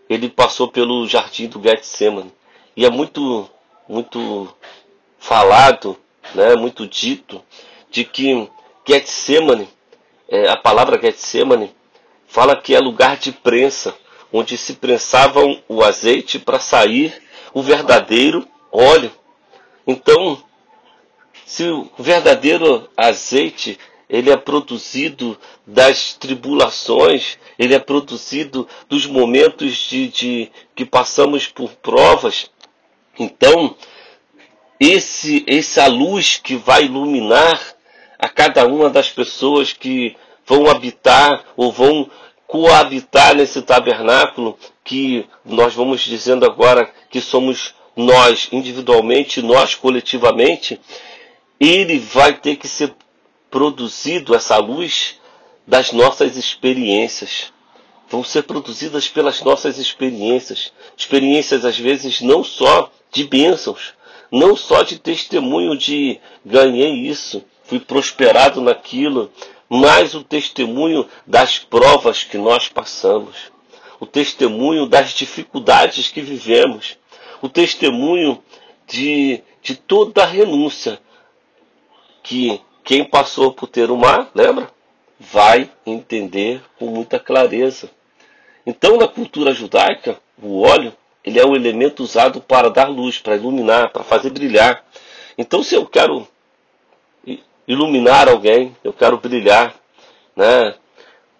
ele 0.08 0.28
passou 0.28 0.68
pelo 0.68 1.06
jardim 1.06 1.48
do 1.48 1.62
Getsemane. 1.62 2.32
E 2.76 2.84
é 2.84 2.90
muito 2.90 3.48
muito 3.88 4.54
falado, 5.18 5.96
né, 6.34 6.54
muito 6.56 6.86
dito 6.86 7.42
de 7.90 8.04
que 8.04 8.48
Getsemane 8.86 9.68
é, 10.28 10.48
a 10.48 10.56
palavra 10.56 11.00
Getsemane 11.00 11.74
fala 12.26 12.56
que 12.56 12.74
é 12.74 12.78
lugar 12.78 13.16
de 13.16 13.32
prensa, 13.32 13.94
onde 14.32 14.56
se 14.56 14.74
prensavam 14.74 15.62
o 15.68 15.82
azeite 15.82 16.38
para 16.38 16.58
sair 16.58 17.22
o 17.52 17.62
verdadeiro 17.62 18.46
óleo. 18.72 19.12
Então, 19.86 20.42
se 21.46 21.68
o 21.68 21.88
verdadeiro 21.98 22.88
azeite 22.96 23.78
ele 24.08 24.30
é 24.30 24.36
produzido 24.36 25.38
das 25.66 26.14
tribulações, 26.14 27.38
ele 27.58 27.74
é 27.74 27.78
produzido 27.78 28.68
dos 28.88 29.06
momentos 29.06 29.74
de, 29.76 30.08
de 30.08 30.52
que 30.74 30.84
passamos 30.84 31.46
por 31.46 31.70
provas. 31.76 32.50
Então, 33.18 33.76
esse 34.78 35.44
essa 35.46 35.86
luz 35.86 36.40
que 36.42 36.56
vai 36.56 36.84
iluminar 36.84 37.73
a 38.24 38.28
cada 38.30 38.66
uma 38.66 38.88
das 38.88 39.10
pessoas 39.10 39.74
que 39.74 40.16
vão 40.46 40.70
habitar 40.70 41.44
ou 41.58 41.70
vão 41.70 42.10
coabitar 42.46 43.36
nesse 43.36 43.60
tabernáculo 43.60 44.58
que 44.82 45.26
nós 45.44 45.74
vamos 45.74 46.00
dizendo 46.00 46.46
agora 46.46 46.90
que 47.10 47.20
somos 47.20 47.74
nós 47.94 48.48
individualmente, 48.50 49.42
nós 49.42 49.74
coletivamente, 49.74 50.80
ele 51.60 51.98
vai 51.98 52.32
ter 52.32 52.56
que 52.56 52.66
ser 52.66 52.94
produzido 53.50 54.34
essa 54.34 54.56
luz 54.56 55.20
das 55.66 55.92
nossas 55.92 56.38
experiências. 56.38 57.52
Vão 58.08 58.24
ser 58.24 58.44
produzidas 58.44 59.06
pelas 59.06 59.42
nossas 59.42 59.76
experiências, 59.76 60.72
experiências 60.96 61.62
às 61.62 61.78
vezes 61.78 62.22
não 62.22 62.42
só 62.42 62.90
de 63.12 63.24
bênçãos, 63.24 63.92
não 64.32 64.56
só 64.56 64.82
de 64.82 64.98
testemunho 64.98 65.76
de 65.76 66.18
ganhei 66.42 67.06
isso, 67.06 67.44
fui 67.64 67.80
prosperado 67.80 68.60
naquilo, 68.60 69.30
mas 69.68 70.14
o 70.14 70.22
testemunho 70.22 71.06
das 71.26 71.58
provas 71.58 72.22
que 72.22 72.38
nós 72.38 72.68
passamos, 72.68 73.52
o 73.98 74.06
testemunho 74.06 74.86
das 74.86 75.10
dificuldades 75.10 76.08
que 76.08 76.20
vivemos, 76.20 76.96
o 77.40 77.48
testemunho 77.48 78.42
de, 78.86 79.42
de 79.62 79.74
toda 79.74 80.22
a 80.22 80.26
renúncia 80.26 81.00
que 82.22 82.60
quem 82.82 83.04
passou 83.04 83.52
por 83.52 83.68
ter 83.68 83.90
o 83.90 83.96
mar, 83.96 84.30
lembra? 84.34 84.70
Vai 85.18 85.70
entender 85.86 86.62
com 86.78 86.86
muita 86.86 87.18
clareza. 87.18 87.90
Então, 88.66 88.96
na 88.96 89.08
cultura 89.08 89.54
judaica, 89.54 90.18
o 90.42 90.60
óleo 90.62 90.92
ele 91.24 91.38
é 91.38 91.44
o 91.44 91.56
elemento 91.56 92.02
usado 92.02 92.40
para 92.40 92.68
dar 92.68 92.88
luz, 92.88 93.18
para 93.18 93.36
iluminar, 93.36 93.90
para 93.90 94.04
fazer 94.04 94.30
brilhar. 94.30 94.84
Então, 95.38 95.62
se 95.62 95.74
eu 95.74 95.86
quero 95.86 96.28
iluminar 97.66 98.28
alguém, 98.28 98.76
eu 98.84 98.92
quero 98.92 99.18
brilhar, 99.18 99.74
né? 100.36 100.74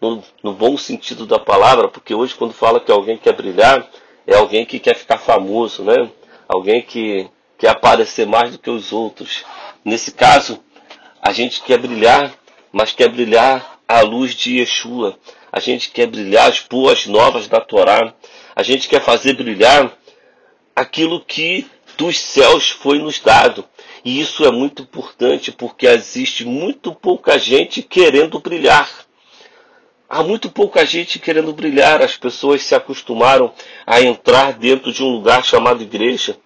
No, 0.00 0.22
no, 0.42 0.52
bom 0.52 0.76
sentido 0.76 1.26
da 1.26 1.38
palavra, 1.38 1.88
porque 1.88 2.14
hoje 2.14 2.34
quando 2.34 2.52
fala 2.52 2.80
que 2.80 2.92
alguém 2.92 3.16
quer 3.16 3.32
brilhar, 3.32 3.88
é 4.26 4.34
alguém 4.36 4.66
que 4.66 4.78
quer 4.78 4.96
ficar 4.96 5.18
famoso, 5.18 5.82
né? 5.82 6.10
Alguém 6.46 6.82
que 6.82 7.28
quer 7.56 7.68
aparecer 7.70 8.26
mais 8.26 8.52
do 8.52 8.58
que 8.58 8.68
os 8.68 8.92
outros. 8.92 9.44
Nesse 9.84 10.12
caso, 10.12 10.62
a 11.22 11.32
gente 11.32 11.62
quer 11.62 11.78
brilhar, 11.78 12.32
mas 12.70 12.92
quer 12.92 13.08
brilhar 13.08 13.80
à 13.88 14.00
luz 14.02 14.34
de 14.34 14.58
Yeshua. 14.58 15.18
A 15.50 15.60
gente 15.60 15.90
quer 15.90 16.06
brilhar 16.06 16.50
as 16.50 16.60
boas 16.60 17.06
novas 17.06 17.48
da 17.48 17.60
Torá. 17.60 18.12
A 18.54 18.62
gente 18.62 18.88
quer 18.88 19.00
fazer 19.00 19.34
brilhar 19.34 19.90
aquilo 20.76 21.24
que 21.24 21.66
dos 21.96 22.18
céus 22.18 22.70
foi 22.70 22.98
nos 22.98 23.18
dado. 23.20 23.64
E 24.04 24.20
isso 24.20 24.44
é 24.44 24.50
muito 24.50 24.82
importante 24.82 25.50
porque 25.50 25.86
existe 25.86 26.44
muito 26.44 26.94
pouca 26.94 27.38
gente 27.38 27.82
querendo 27.82 28.38
brilhar. 28.38 28.88
Há 30.08 30.22
muito 30.22 30.50
pouca 30.50 30.84
gente 30.84 31.18
querendo 31.18 31.52
brilhar. 31.52 32.02
As 32.02 32.16
pessoas 32.16 32.62
se 32.62 32.74
acostumaram 32.74 33.52
a 33.86 34.02
entrar 34.02 34.52
dentro 34.52 34.92
de 34.92 35.02
um 35.02 35.08
lugar 35.08 35.44
chamado 35.44 35.82
igreja 35.82 36.36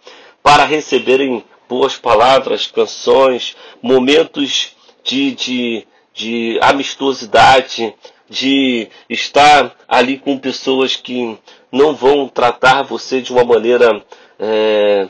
para 0.42 0.64
receberem 0.64 1.44
boas 1.68 1.96
palavras, 1.96 2.66
canções, 2.66 3.56
momentos 3.82 4.72
de, 5.04 5.32
de, 5.32 5.86
de 6.14 6.58
amistosidade, 6.62 7.94
de 8.28 8.88
estar 9.10 9.74
ali 9.86 10.18
com 10.18 10.38
pessoas 10.38 10.96
que 10.96 11.36
não 11.72 11.94
vão 11.94 12.28
tratar 12.28 12.82
você 12.82 13.20
de 13.20 13.32
uma 13.32 13.44
maneira 13.44 14.02
é, 14.38 15.08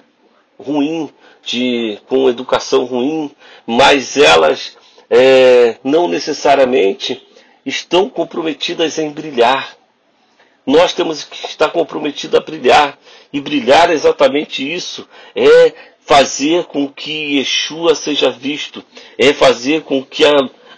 ruim, 0.59 1.11
de, 1.45 1.99
com 2.09 2.29
educação 2.29 2.85
ruim, 2.85 3.31
mas 3.67 4.17
elas 4.17 4.77
é, 5.09 5.77
não 5.83 6.09
necessariamente 6.09 7.23
estão 7.65 8.09
comprometidas 8.09 8.99
em 8.99 9.11
brilhar. 9.11 9.77
Nós 10.67 10.93
temos 10.93 11.25
que 11.25 11.47
estar 11.47 11.71
comprometidos 11.71 12.39
a 12.39 12.43
brilhar. 12.43 12.99
E 13.33 13.41
brilhar 13.41 13.91
é 13.91 13.95
exatamente 13.95 14.71
isso. 14.71 15.09
É 15.35 15.73
fazer 16.01 16.65
com 16.65 16.87
que 16.89 17.39
Yeshua 17.39 17.95
seja 17.95 18.31
visto. 18.31 18.85
É 19.19 19.33
fazer 19.33 19.83
com 19.83 20.05
que 20.05 20.25
a, 20.25 20.31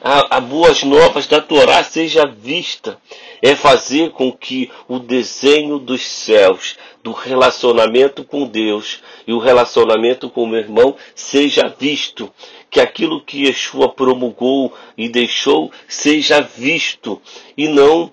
a, 0.03 0.37
a 0.37 0.41
boas 0.41 0.83
novas 0.83 1.27
da 1.27 1.41
Torá 1.41 1.85
seja 1.85 2.27
vista. 2.27 3.01
É 3.43 3.55
fazer 3.55 4.11
com 4.11 4.31
que 4.31 4.71
o 4.87 4.99
desenho 4.99 5.79
dos 5.79 6.03
céus, 6.03 6.77
do 7.03 7.13
relacionamento 7.13 8.23
com 8.23 8.47
Deus 8.47 9.03
e 9.27 9.33
o 9.33 9.39
relacionamento 9.39 10.29
com 10.29 10.43
o 10.43 10.47
meu 10.47 10.61
irmão 10.61 10.95
seja 11.15 11.75
visto. 11.79 12.31
Que 12.71 12.81
aquilo 12.81 13.23
que 13.23 13.47
Yeshua 13.47 13.89
promulgou 13.89 14.73
e 14.97 15.09
deixou 15.09 15.73
seja 15.89 16.41
visto 16.41 17.21
e 17.57 17.67
não 17.67 18.13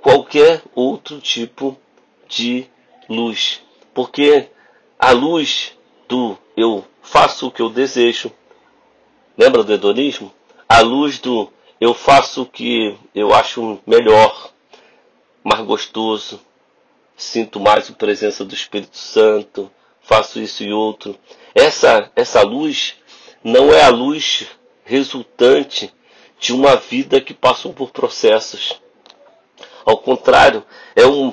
qualquer 0.00 0.62
outro 0.74 1.20
tipo 1.20 1.76
de 2.28 2.66
luz. 3.08 3.60
Porque 3.94 4.48
a 4.98 5.12
luz 5.12 5.72
do 6.08 6.36
eu 6.56 6.84
faço 7.02 7.46
o 7.46 7.50
que 7.50 7.62
eu 7.62 7.68
desejo, 7.68 8.32
lembra 9.36 9.62
do 9.62 9.72
hedonismo? 9.72 10.32
A 10.68 10.80
luz 10.80 11.18
do 11.18 11.50
eu 11.80 11.94
faço 11.94 12.42
o 12.42 12.46
que 12.46 12.94
eu 13.14 13.32
acho 13.32 13.78
melhor, 13.86 14.52
mais 15.42 15.64
gostoso, 15.64 16.38
sinto 17.16 17.58
mais 17.58 17.88
a 17.88 17.94
presença 17.94 18.44
do 18.44 18.54
Espírito 18.54 18.98
Santo, 18.98 19.70
faço 20.02 20.38
isso 20.38 20.62
e 20.62 20.70
outro. 20.72 21.16
Essa, 21.54 22.10
essa 22.14 22.42
luz 22.42 22.96
não 23.42 23.72
é 23.72 23.82
a 23.82 23.88
luz 23.88 24.46
resultante 24.84 25.90
de 26.38 26.52
uma 26.52 26.76
vida 26.76 27.18
que 27.18 27.32
passou 27.32 27.72
por 27.72 27.90
processos. 27.90 28.78
Ao 29.86 29.96
contrário, 29.96 30.62
é, 30.94 31.06
um, 31.06 31.32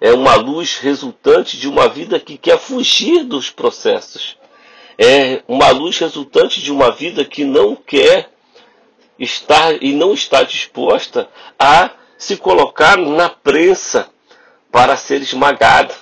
é 0.00 0.12
uma 0.12 0.36
luz 0.36 0.78
resultante 0.78 1.56
de 1.56 1.68
uma 1.68 1.88
vida 1.88 2.20
que 2.20 2.38
quer 2.38 2.58
fugir 2.58 3.24
dos 3.24 3.50
processos. 3.50 4.36
É 4.96 5.42
uma 5.48 5.70
luz 5.70 5.98
resultante 5.98 6.62
de 6.62 6.70
uma 6.70 6.92
vida 6.92 7.24
que 7.24 7.44
não 7.44 7.74
quer 7.74 8.35
estar 9.18 9.82
e 9.82 9.92
não 9.92 10.12
está 10.12 10.42
disposta 10.42 11.28
a 11.58 11.90
se 12.18 12.36
colocar 12.36 12.96
na 12.96 13.28
prensa 13.28 14.08
para 14.70 14.96
ser 14.96 15.20
esmagado, 15.22 15.94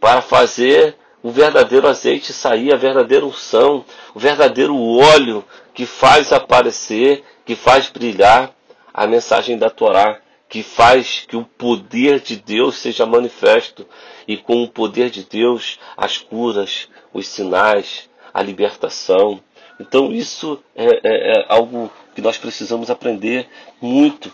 para 0.00 0.20
fazer 0.22 0.96
o 1.22 1.30
verdadeiro 1.30 1.88
azeite 1.88 2.32
sair, 2.32 2.72
a 2.72 2.76
verdadeira 2.76 3.26
unção, 3.26 3.84
o 4.14 4.18
verdadeiro 4.18 4.76
óleo 4.96 5.44
que 5.74 5.86
faz 5.86 6.32
aparecer, 6.32 7.24
que 7.44 7.54
faz 7.54 7.88
brilhar 7.88 8.52
a 8.92 9.06
mensagem 9.06 9.58
da 9.58 9.70
Torá, 9.70 10.20
que 10.48 10.62
faz 10.62 11.24
que 11.28 11.36
o 11.36 11.44
poder 11.44 12.20
de 12.20 12.36
Deus 12.36 12.76
seja 12.76 13.04
manifesto 13.04 13.86
e 14.26 14.36
com 14.36 14.62
o 14.62 14.68
poder 14.68 15.10
de 15.10 15.24
Deus 15.24 15.78
as 15.96 16.18
curas, 16.18 16.88
os 17.12 17.28
sinais, 17.28 18.08
a 18.32 18.42
libertação. 18.42 19.40
Então 19.78 20.12
isso 20.12 20.62
é, 20.74 20.86
é, 20.86 21.32
é 21.32 21.44
algo 21.48 21.90
que 22.14 22.20
nós 22.20 22.36
precisamos 22.36 22.90
aprender 22.90 23.48
muito 23.80 24.32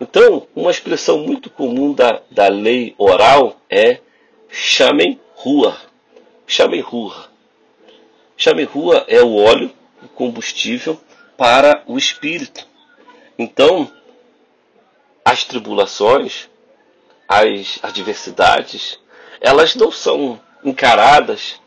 então, 0.00 0.46
uma 0.54 0.70
expressão 0.70 1.18
muito 1.18 1.48
comum 1.48 1.92
da, 1.92 2.20
da 2.30 2.48
lei 2.48 2.94
oral 2.98 3.56
é 3.70 4.00
chamem 4.50 5.20
rua. 5.34 5.76
Chamem 6.46 6.80
rua. 6.80 7.30
Chamem 8.36 8.64
rua 8.64 9.04
é 9.06 9.22
o 9.22 9.36
óleo, 9.36 9.72
o 10.02 10.08
combustível 10.08 11.00
para 11.38 11.82
o 11.86 11.96
espírito. 11.96 12.66
Então, 13.38 13.90
as 15.24 15.44
tribulações, 15.44 16.50
as 17.28 17.78
adversidades, 17.82 18.98
elas 19.40 19.74
não 19.74 19.92
são 19.92 20.40
encaradas 20.64 21.60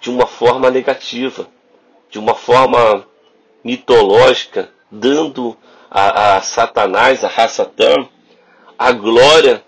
de 0.00 0.10
uma 0.10 0.26
forma 0.26 0.70
negativa, 0.70 1.48
de 2.10 2.18
uma 2.18 2.34
forma 2.34 3.06
mitológica, 3.62 4.70
dando 4.90 5.56
a, 5.90 6.36
a 6.36 6.42
Satanás, 6.42 7.24
a 7.24 7.28
Rassatã, 7.28 8.08
a 8.78 8.92
glória 8.92 9.64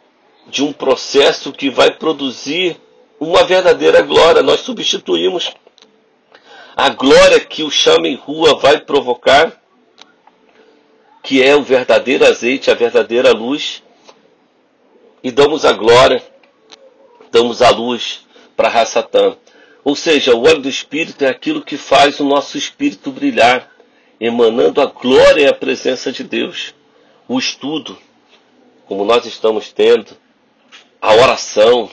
de 0.47 0.63
um 0.63 0.73
processo 0.73 1.53
que 1.53 1.71
vai 1.71 1.93
produzir 1.93 2.81
uma 3.21 3.45
verdadeira 3.45 4.03
glória. 4.03 4.43
Nós 4.43 4.61
substituímos 4.61 5.53
a 6.77 6.89
glória 6.89 7.39
que 7.39 7.63
o 7.63 7.71
chama 7.71 8.09
em 8.09 8.17
rua 8.17 8.59
vai 8.59 8.81
provocar, 8.81 9.61
que 11.23 11.43
é 11.43 11.55
o 11.55 11.63
verdadeiro 11.63 12.27
azeite, 12.27 12.71
a 12.71 12.75
verdadeira 12.75 13.33
luz, 13.33 13.83
e 15.23 15.31
damos 15.31 15.65
a 15.65 15.73
glória, 15.73 16.23
damos 17.31 17.63
a 17.63 17.71
luz 17.71 18.27
para 18.57 18.69
Rassatã. 18.69 19.37
Ou 19.85 19.97
seja, 19.97 20.35
o 20.35 20.43
óleo 20.43 20.63
do 20.63 20.69
Espírito 20.69 21.25
é 21.25 21.29
aquilo 21.29 21.63
que 21.63 21.77
faz 21.77 22.21
o 22.21 22.25
nosso 22.25 22.57
espírito 22.57 23.11
brilhar 23.11 23.73
emanando 24.21 24.81
a 24.81 24.87
glória 24.87 25.43
e 25.43 25.49
a 25.49 25.53
presença 25.53 26.13
de 26.13 26.23
Deus. 26.23 26.73
O 27.27 27.37
estudo, 27.41 27.99
como 28.87 29.05
nós 29.05 29.27
estamos 29.27 29.73
tendo, 29.73 30.17
a 31.01 31.13
oração, 31.13 31.91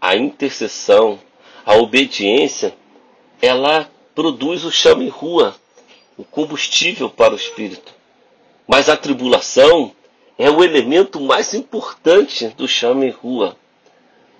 a 0.00 0.16
intercessão, 0.16 1.18
a 1.66 1.76
obediência, 1.76 2.74
ela 3.42 3.90
produz 4.14 4.64
o 4.64 4.72
chama 4.72 5.04
em 5.04 5.08
rua, 5.08 5.54
o 6.16 6.24
combustível 6.24 7.10
para 7.10 7.34
o 7.34 7.36
espírito. 7.36 7.92
Mas 8.66 8.88
a 8.88 8.96
tribulação 8.96 9.92
é 10.38 10.50
o 10.50 10.64
elemento 10.64 11.20
mais 11.20 11.52
importante 11.52 12.48
do 12.56 12.66
chama 12.66 13.04
em 13.04 13.10
rua. 13.10 13.54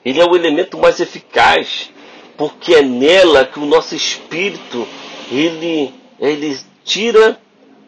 Ele 0.02 0.20
é 0.20 0.24
o 0.24 0.34
elemento 0.34 0.78
mais 0.78 1.00
eficaz, 1.00 1.90
porque 2.36 2.74
é 2.74 2.82
nela 2.82 3.44
que 3.44 3.58
o 3.58 3.66
nosso 3.66 3.94
espírito 3.94 4.86
ele, 5.30 5.94
ele 6.20 6.58
tira 6.84 7.40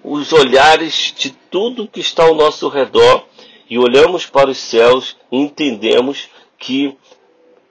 os 0.03 0.33
olhares 0.33 1.15
de 1.17 1.31
tudo 1.31 1.89
que 1.89 2.01
está 2.01 2.25
ao 2.25 2.35
nosso 2.35 2.69
redor 2.69 3.27
e 3.69 3.79
olhamos 3.79 4.27
para 4.27 4.51
os 4.51 4.59
céus 4.59 5.17
e 5.31 5.37
entendemos 5.37 6.29
que 6.59 6.97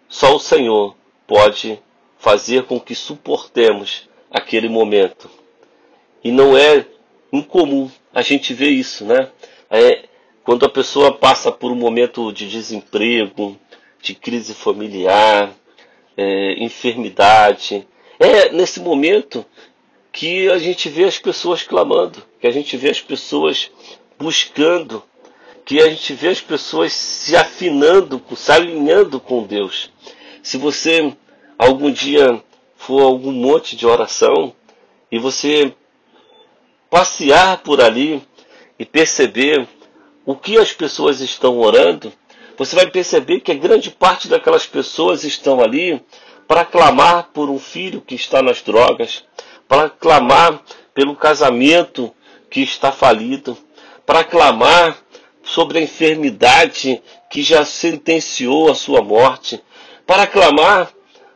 só 0.07 0.35
o 0.35 0.39
Senhor 0.39 0.95
pode 1.25 1.79
fazer 2.17 2.63
com 2.63 2.79
que 2.79 2.95
suportemos 2.95 4.07
aquele 4.29 4.69
momento. 4.69 5.29
E 6.23 6.31
não 6.31 6.57
é 6.57 6.85
incomum 7.31 7.89
a 8.13 8.21
gente 8.21 8.53
ver 8.53 8.69
isso, 8.69 9.05
né? 9.05 9.29
É, 9.69 10.05
quando 10.43 10.65
a 10.65 10.69
pessoa 10.69 11.13
passa 11.13 11.51
por 11.51 11.71
um 11.71 11.75
momento 11.75 12.31
de 12.31 12.49
desemprego, 12.49 13.57
de 14.01 14.15
crise 14.15 14.53
familiar, 14.53 15.53
é, 16.17 16.63
enfermidade, 16.63 17.87
é 18.19 18.51
nesse 18.51 18.79
momento 18.79 19.45
que 20.11 20.49
a 20.49 20.57
gente 20.57 20.89
vê 20.89 21.03
as 21.03 21.19
pessoas 21.19 21.61
clamando, 21.61 22.23
que 22.41 22.47
a 22.47 22.51
gente 22.51 22.75
vê 22.75 22.89
as 22.89 22.99
pessoas 22.99 23.69
buscando, 24.17 25.03
que 25.63 25.79
a 25.79 25.89
gente 25.89 26.13
vê 26.13 26.29
as 26.29 26.41
pessoas 26.41 26.91
se 26.91 27.35
afinando, 27.35 28.19
se 28.35 28.51
alinhando 28.51 29.19
com 29.19 29.43
Deus. 29.43 29.91
Se 30.41 30.57
você 30.57 31.13
algum 31.57 31.91
dia 31.91 32.41
for 32.75 33.01
algum 33.01 33.31
monte 33.31 33.75
de 33.75 33.85
oração 33.85 34.53
e 35.11 35.19
você 35.19 35.73
passear 36.89 37.57
por 37.59 37.81
ali 37.81 38.21
e 38.79 38.85
perceber 38.85 39.67
o 40.25 40.35
que 40.35 40.57
as 40.57 40.71
pessoas 40.73 41.21
estão 41.21 41.59
orando, 41.59 42.11
você 42.57 42.75
vai 42.75 42.87
perceber 42.87 43.41
que 43.41 43.51
a 43.51 43.55
grande 43.55 43.91
parte 43.91 44.27
daquelas 44.27 44.65
pessoas 44.65 45.23
estão 45.23 45.61
ali 45.61 46.01
para 46.47 46.65
clamar 46.65 47.29
por 47.33 47.49
um 47.49 47.59
filho 47.59 48.01
que 48.01 48.15
está 48.15 48.41
nas 48.41 48.61
drogas, 48.61 49.23
para 49.67 49.89
clamar 49.89 50.61
pelo 50.93 51.15
casamento 51.15 52.13
que 52.49 52.61
está 52.61 52.91
falido, 52.91 53.55
para 54.05 54.23
clamar 54.23 54.97
sobre 55.43 55.77
a 55.77 55.81
enfermidade 55.81 57.01
que 57.29 57.43
já 57.43 57.63
sentenciou 57.63 58.71
a 58.71 58.75
sua 58.75 59.01
morte, 59.01 59.61
para 60.05 60.25
clamar 60.25 60.91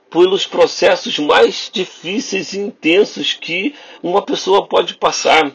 pelos 0.09 0.47
processos 0.47 1.19
mais 1.19 1.69
difíceis 1.71 2.53
e 2.53 2.59
intensos 2.59 3.33
que 3.33 3.75
uma 4.01 4.21
pessoa 4.21 4.67
pode 4.67 4.95
passar. 4.95 5.51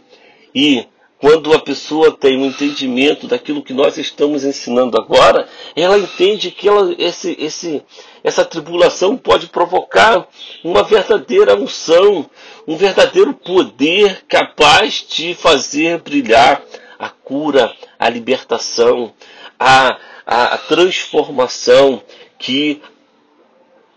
E 0.54 0.86
quando 1.18 1.54
a 1.54 1.58
pessoa 1.58 2.12
tem 2.12 2.38
um 2.38 2.46
entendimento 2.46 3.26
daquilo 3.26 3.62
que 3.62 3.72
nós 3.72 3.96
estamos 3.96 4.44
ensinando 4.44 4.98
agora, 4.98 5.48
ela 5.74 5.96
entende 5.96 6.50
que 6.50 6.68
ela, 6.68 6.94
esse, 6.98 7.34
esse, 7.38 7.82
essa 8.22 8.44
tribulação 8.44 9.16
pode 9.16 9.46
provocar 9.46 10.28
uma 10.62 10.82
verdadeira 10.82 11.56
unção, 11.56 12.28
um 12.68 12.76
verdadeiro 12.76 13.32
poder 13.32 14.24
capaz 14.28 15.06
de 15.08 15.34
fazer 15.34 16.00
brilhar 16.00 16.62
a 16.98 17.08
cura, 17.08 17.74
a 17.98 18.08
libertação, 18.10 19.12
a, 19.58 19.96
a, 20.26 20.44
a 20.54 20.58
transformação 20.58 22.02
que 22.38 22.82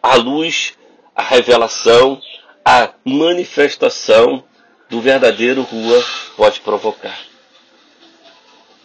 a 0.01 0.15
luz, 0.15 0.73
a 1.13 1.21
revelação, 1.21 2.21
a 2.63 2.93
manifestação 3.03 4.43
do 4.89 4.99
verdadeiro 5.01 5.61
rua 5.61 6.03
pode 6.35 6.59
provocar. 6.61 7.17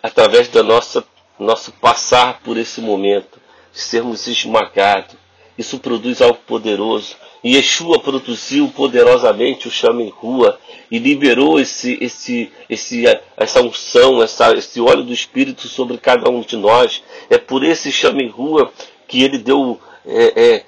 Através 0.03 0.49
da 0.49 0.63
nossa 0.63 1.05
nosso 1.39 1.73
passar 1.73 2.41
por 2.45 2.57
esse 2.57 2.81
momento, 2.81 3.41
de 3.73 3.81
sermos 3.81 4.27
esmagados, 4.29 5.17
isso 5.59 5.79
produz 5.79 6.23
algo 6.23 6.39
poderoso. 6.47 7.17
E 7.43 7.57
Yeshua 7.57 8.01
produziu 8.01 8.69
poderosamente 8.69 9.69
o 9.69 9.71
chama 9.71 10.03
em 10.03 10.09
rua 10.09 10.59
e 10.91 10.99
liberou 10.99 11.61
esse, 11.61 11.99
esse, 12.01 12.51
esse, 12.71 13.05
essa 13.37 13.61
unção, 13.61 14.23
essa, 14.23 14.53
esse 14.55 14.81
óleo 14.81 15.03
do 15.03 15.13
Espírito 15.13 15.69
sobre 15.69 15.99
cada 15.99 16.31
um 16.31 16.41
de 16.41 16.57
nós. 16.57 17.03
É 17.29 17.37
por 17.37 17.63
esse 17.63 17.93
chama 17.93 18.23
em 18.23 18.29
rua 18.29 18.73
que 19.07 19.23
ele 19.23 19.39
deu 19.39 19.79
é, 20.07 20.43
é, 20.43 20.65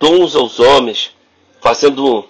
dons 0.00 0.34
aos 0.34 0.58
homens, 0.60 1.10
fazendo 1.60 2.26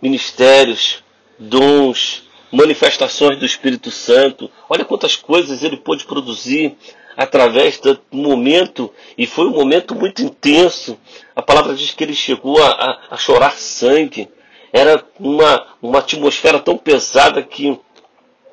ministérios, 0.00 1.01
dons, 1.48 2.22
manifestações 2.50 3.38
do 3.38 3.46
Espírito 3.46 3.90
Santo. 3.90 4.50
Olha 4.68 4.84
quantas 4.84 5.16
coisas 5.16 5.62
ele 5.62 5.76
pôde 5.76 6.04
produzir 6.04 6.76
através 7.16 7.78
do 7.78 7.98
momento, 8.10 8.90
e 9.18 9.26
foi 9.26 9.46
um 9.46 9.52
momento 9.52 9.94
muito 9.94 10.22
intenso. 10.22 10.98
A 11.36 11.42
palavra 11.42 11.74
diz 11.74 11.92
que 11.92 12.02
ele 12.02 12.14
chegou 12.14 12.62
a, 12.62 12.68
a, 12.68 12.98
a 13.10 13.16
chorar 13.16 13.52
sangue. 13.52 14.28
Era 14.72 15.04
uma, 15.20 15.66
uma 15.82 15.98
atmosfera 15.98 16.58
tão 16.58 16.78
pesada 16.78 17.42
que 17.42 17.78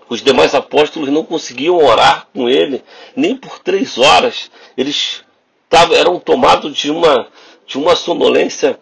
os 0.10 0.21
demais 0.21 0.54
apóstolos 0.54 1.10
não 1.10 1.23
conseguiam 1.23 1.78
orar 1.78 2.28
com 2.34 2.49
ele, 2.49 2.84
nem 3.15 3.36
por 3.36 3.60
três 3.60 3.97
horas. 3.97 4.52
Eles 4.75 5.23
tavam, 5.69 5.95
eram 5.95 6.19
tomados 6.19 6.75
de 6.75 6.91
uma, 6.91 7.28
de 7.65 7.78
uma 7.78 7.95
sonolência 7.95 8.78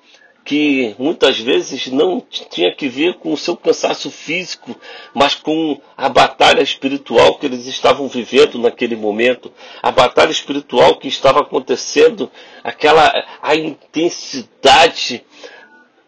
que 0.48 0.96
muitas 0.98 1.38
vezes 1.38 1.88
não 1.88 2.24
tinha 2.50 2.74
que 2.74 2.88
ver 2.88 3.16
com 3.16 3.34
o 3.34 3.38
seu 3.38 3.58
cansaço 3.58 4.10
físico, 4.10 4.80
mas 5.14 5.36
com 5.36 5.78
a 5.98 6.08
batalha 6.08 6.62
espiritual 6.62 7.38
que 7.38 7.46
eles 7.46 7.66
estavam 7.66 8.08
vivendo 8.08 8.58
naquele 8.58 8.96
momento, 8.96 9.52
a 9.84 9.92
batalha 9.92 10.32
espiritual 10.32 10.96
que 11.00 11.10
estava 11.10 11.42
acontecendo, 11.42 12.32
aquela 12.64 13.26
a 13.42 13.58
intensidade 13.58 15.22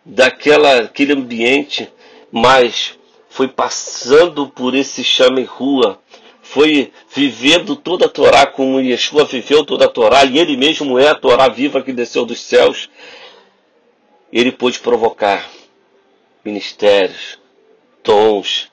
daquela 0.06 0.84
aquele 0.84 1.12
ambiente, 1.12 1.90
mas 2.32 2.98
foi 3.30 3.50
passando 3.50 4.48
por 4.48 4.74
esse 4.74 5.04
chame 5.04 5.44
rua, 5.44 6.00
foi 6.42 6.94
vivendo 7.14 7.76
toda 7.76 8.06
a 8.06 8.10
Torá 8.10 8.46
como 8.46 8.80
Yeshua 8.80 9.26
viveu 9.26 9.66
toda 9.66 9.84
a 9.84 9.90
Torá, 9.90 10.24
e 10.24 10.40
ele 10.40 10.56
mesmo 10.56 10.98
é 10.98 11.10
a 11.10 11.16
Torá 11.16 11.50
viva 11.50 11.84
que 11.84 11.92
desceu 11.92 12.26
dos 12.26 12.40
céus 12.40 12.90
ele 14.32 14.52
pôde 14.52 14.80
provocar 14.80 15.50
ministérios, 16.44 17.40
dons, 18.04 18.72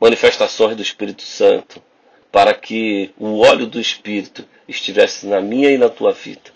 manifestações 0.00 0.76
do 0.76 0.82
Espírito 0.82 1.22
Santo, 1.22 1.82
para 2.30 2.52
que 2.52 3.12
o 3.18 3.40
óleo 3.40 3.66
do 3.66 3.80
Espírito 3.80 4.46
estivesse 4.68 5.26
na 5.26 5.40
minha 5.40 5.70
e 5.70 5.78
na 5.78 5.88
tua 5.88 6.12
vida. 6.12 6.52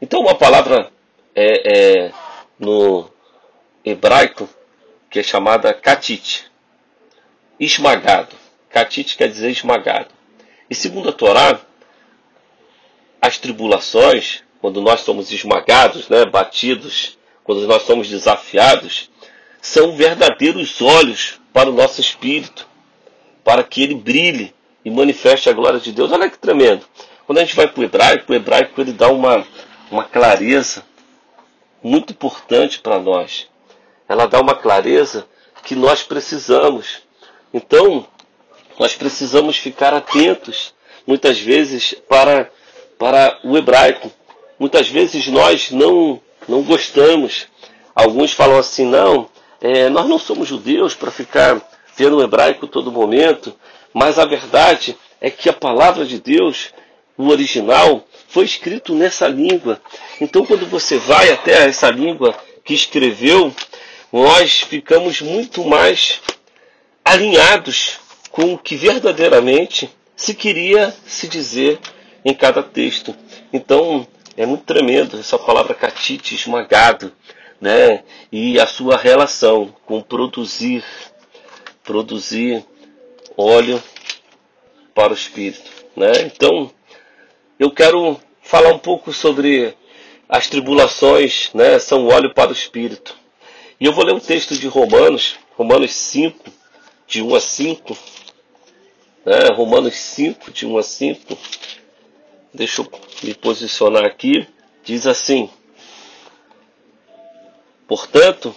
Então, 0.00 0.20
uma 0.20 0.34
palavra 0.34 0.90
é, 1.34 2.06
é 2.06 2.12
no 2.58 3.08
hebraico 3.84 4.48
que 5.10 5.18
é 5.18 5.22
chamada 5.22 5.72
katite, 5.72 6.50
esmagado. 7.58 8.36
Katite 8.68 9.16
quer 9.16 9.28
dizer 9.28 9.50
esmagado. 9.50 10.10
E 10.68 10.74
segundo 10.74 11.08
a 11.08 11.12
Torá, 11.12 11.60
as 13.20 13.38
tribulações, 13.38 14.42
quando 14.60 14.80
nós 14.80 15.00
somos 15.00 15.32
esmagados, 15.32 16.08
né, 16.08 16.24
batidos 16.26 17.17
quando 17.48 17.66
nós 17.66 17.84
somos 17.84 18.10
desafiados, 18.10 19.08
são 19.58 19.96
verdadeiros 19.96 20.82
olhos 20.82 21.40
para 21.50 21.70
o 21.70 21.72
nosso 21.72 21.98
espírito, 21.98 22.68
para 23.42 23.64
que 23.64 23.82
ele 23.82 23.94
brilhe 23.94 24.54
e 24.84 24.90
manifeste 24.90 25.48
a 25.48 25.54
glória 25.54 25.80
de 25.80 25.90
Deus. 25.90 26.12
Olha 26.12 26.28
que 26.28 26.36
tremendo. 26.36 26.84
Quando 27.24 27.38
a 27.38 27.40
gente 27.40 27.56
vai 27.56 27.66
para 27.66 27.80
o 27.80 27.84
hebraico, 27.84 28.30
o 28.30 28.34
hebraico 28.36 28.78
ele 28.78 28.92
dá 28.92 29.08
uma, 29.08 29.46
uma 29.90 30.04
clareza 30.04 30.84
muito 31.82 32.12
importante 32.12 32.80
para 32.80 32.98
nós. 32.98 33.48
Ela 34.06 34.26
dá 34.26 34.38
uma 34.42 34.54
clareza 34.54 35.26
que 35.64 35.74
nós 35.74 36.02
precisamos. 36.02 37.00
Então, 37.54 38.06
nós 38.78 38.94
precisamos 38.94 39.56
ficar 39.56 39.94
atentos, 39.94 40.74
muitas 41.06 41.40
vezes, 41.40 41.94
para, 42.06 42.50
para 42.98 43.40
o 43.42 43.56
hebraico. 43.56 44.12
Muitas 44.58 44.86
vezes 44.86 45.28
nós 45.28 45.70
não 45.70 46.20
não 46.48 46.62
gostamos. 46.62 47.46
Alguns 47.94 48.32
falam 48.32 48.58
assim, 48.58 48.86
não, 48.86 49.28
é, 49.60 49.88
nós 49.88 50.08
não 50.08 50.18
somos 50.18 50.48
judeus 50.48 50.94
para 50.94 51.10
ficar 51.10 51.60
vendo 51.96 52.16
o 52.16 52.22
hebraico 52.22 52.66
todo 52.66 52.92
momento, 52.92 53.54
mas 53.92 54.18
a 54.18 54.24
verdade 54.24 54.96
é 55.20 55.30
que 55.30 55.48
a 55.48 55.52
palavra 55.52 56.04
de 56.04 56.20
Deus, 56.20 56.72
o 57.16 57.28
original, 57.28 58.04
foi 58.28 58.44
escrito 58.44 58.94
nessa 58.94 59.26
língua. 59.26 59.80
Então, 60.20 60.46
quando 60.46 60.66
você 60.66 60.96
vai 60.98 61.30
até 61.30 61.66
essa 61.66 61.90
língua 61.90 62.34
que 62.64 62.74
escreveu, 62.74 63.52
nós 64.12 64.60
ficamos 64.60 65.20
muito 65.20 65.64
mais 65.64 66.20
alinhados 67.04 67.98
com 68.30 68.54
o 68.54 68.58
que 68.58 68.76
verdadeiramente 68.76 69.90
se 70.14 70.34
queria 70.34 70.94
se 71.06 71.26
dizer 71.26 71.78
em 72.24 72.34
cada 72.34 72.62
texto. 72.62 73.16
Então, 73.52 74.06
é 74.38 74.46
muito 74.46 74.62
tremendo 74.62 75.18
essa 75.18 75.36
palavra 75.36 75.74
catite, 75.74 76.36
esmagado, 76.36 77.12
né? 77.60 78.04
E 78.30 78.60
a 78.60 78.68
sua 78.68 78.96
relação 78.96 79.74
com 79.84 80.00
produzir, 80.00 80.84
produzir 81.82 82.64
óleo 83.36 83.82
para 84.94 85.10
o 85.12 85.16
espírito, 85.16 85.68
né? 85.96 86.12
Então, 86.22 86.70
eu 87.58 87.68
quero 87.68 88.16
falar 88.40 88.72
um 88.72 88.78
pouco 88.78 89.12
sobre 89.12 89.74
as 90.28 90.46
tribulações, 90.46 91.50
né? 91.52 91.76
São 91.80 92.06
óleo 92.06 92.32
para 92.32 92.50
o 92.50 92.54
espírito. 92.54 93.16
E 93.80 93.86
eu 93.86 93.92
vou 93.92 94.04
ler 94.04 94.14
um 94.14 94.20
texto 94.20 94.54
de 94.54 94.68
Romanos, 94.68 95.34
Romanos 95.56 95.90
5, 95.90 96.48
de 97.08 97.22
1 97.22 97.34
a 97.34 97.40
5, 97.40 97.98
né? 99.26 99.48
Romanos 99.52 99.96
5, 99.96 100.52
de 100.52 100.64
1 100.64 100.78
a 100.78 100.82
5. 100.84 101.38
Deixa 102.58 102.82
eu 102.82 102.90
me 103.22 103.34
posicionar 103.34 104.04
aqui, 104.04 104.44
diz 104.82 105.06
assim: 105.06 105.48
Portanto, 107.86 108.52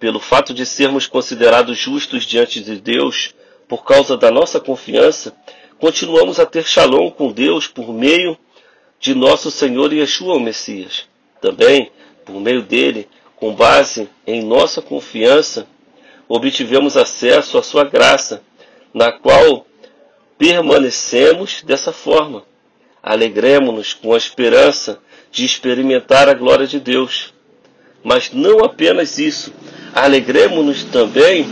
pelo 0.00 0.18
fato 0.18 0.52
de 0.52 0.66
sermos 0.66 1.06
considerados 1.06 1.78
justos 1.78 2.24
diante 2.24 2.60
de 2.60 2.80
Deus, 2.80 3.32
por 3.68 3.84
causa 3.84 4.16
da 4.16 4.32
nossa 4.32 4.58
confiança, 4.58 5.36
continuamos 5.78 6.40
a 6.40 6.46
ter 6.46 6.64
shalom 6.66 7.12
com 7.12 7.30
Deus 7.30 7.68
por 7.68 7.92
meio 7.92 8.36
de 8.98 9.14
nosso 9.14 9.52
Senhor 9.52 9.92
Yeshua 9.92 10.34
o 10.34 10.40
Messias. 10.40 11.06
Também, 11.40 11.92
por 12.24 12.40
meio 12.40 12.62
dele, 12.62 13.08
com 13.36 13.54
base 13.54 14.10
em 14.26 14.42
nossa 14.42 14.82
confiança, 14.82 15.64
obtivemos 16.28 16.96
acesso 16.96 17.56
à 17.56 17.62
sua 17.62 17.84
graça, 17.84 18.42
na 18.92 19.12
qual 19.12 19.64
permanecemos 20.36 21.62
dessa 21.62 21.92
forma. 21.92 22.42
Alegremos-nos 23.08 23.94
com 23.94 24.12
a 24.12 24.18
esperança 24.18 24.98
de 25.32 25.46
experimentar 25.46 26.28
a 26.28 26.34
glória 26.34 26.66
de 26.66 26.78
Deus. 26.78 27.32
Mas 28.04 28.32
não 28.34 28.62
apenas 28.62 29.16
isso, 29.16 29.50
alegremos-nos 29.94 30.84
também 30.84 31.50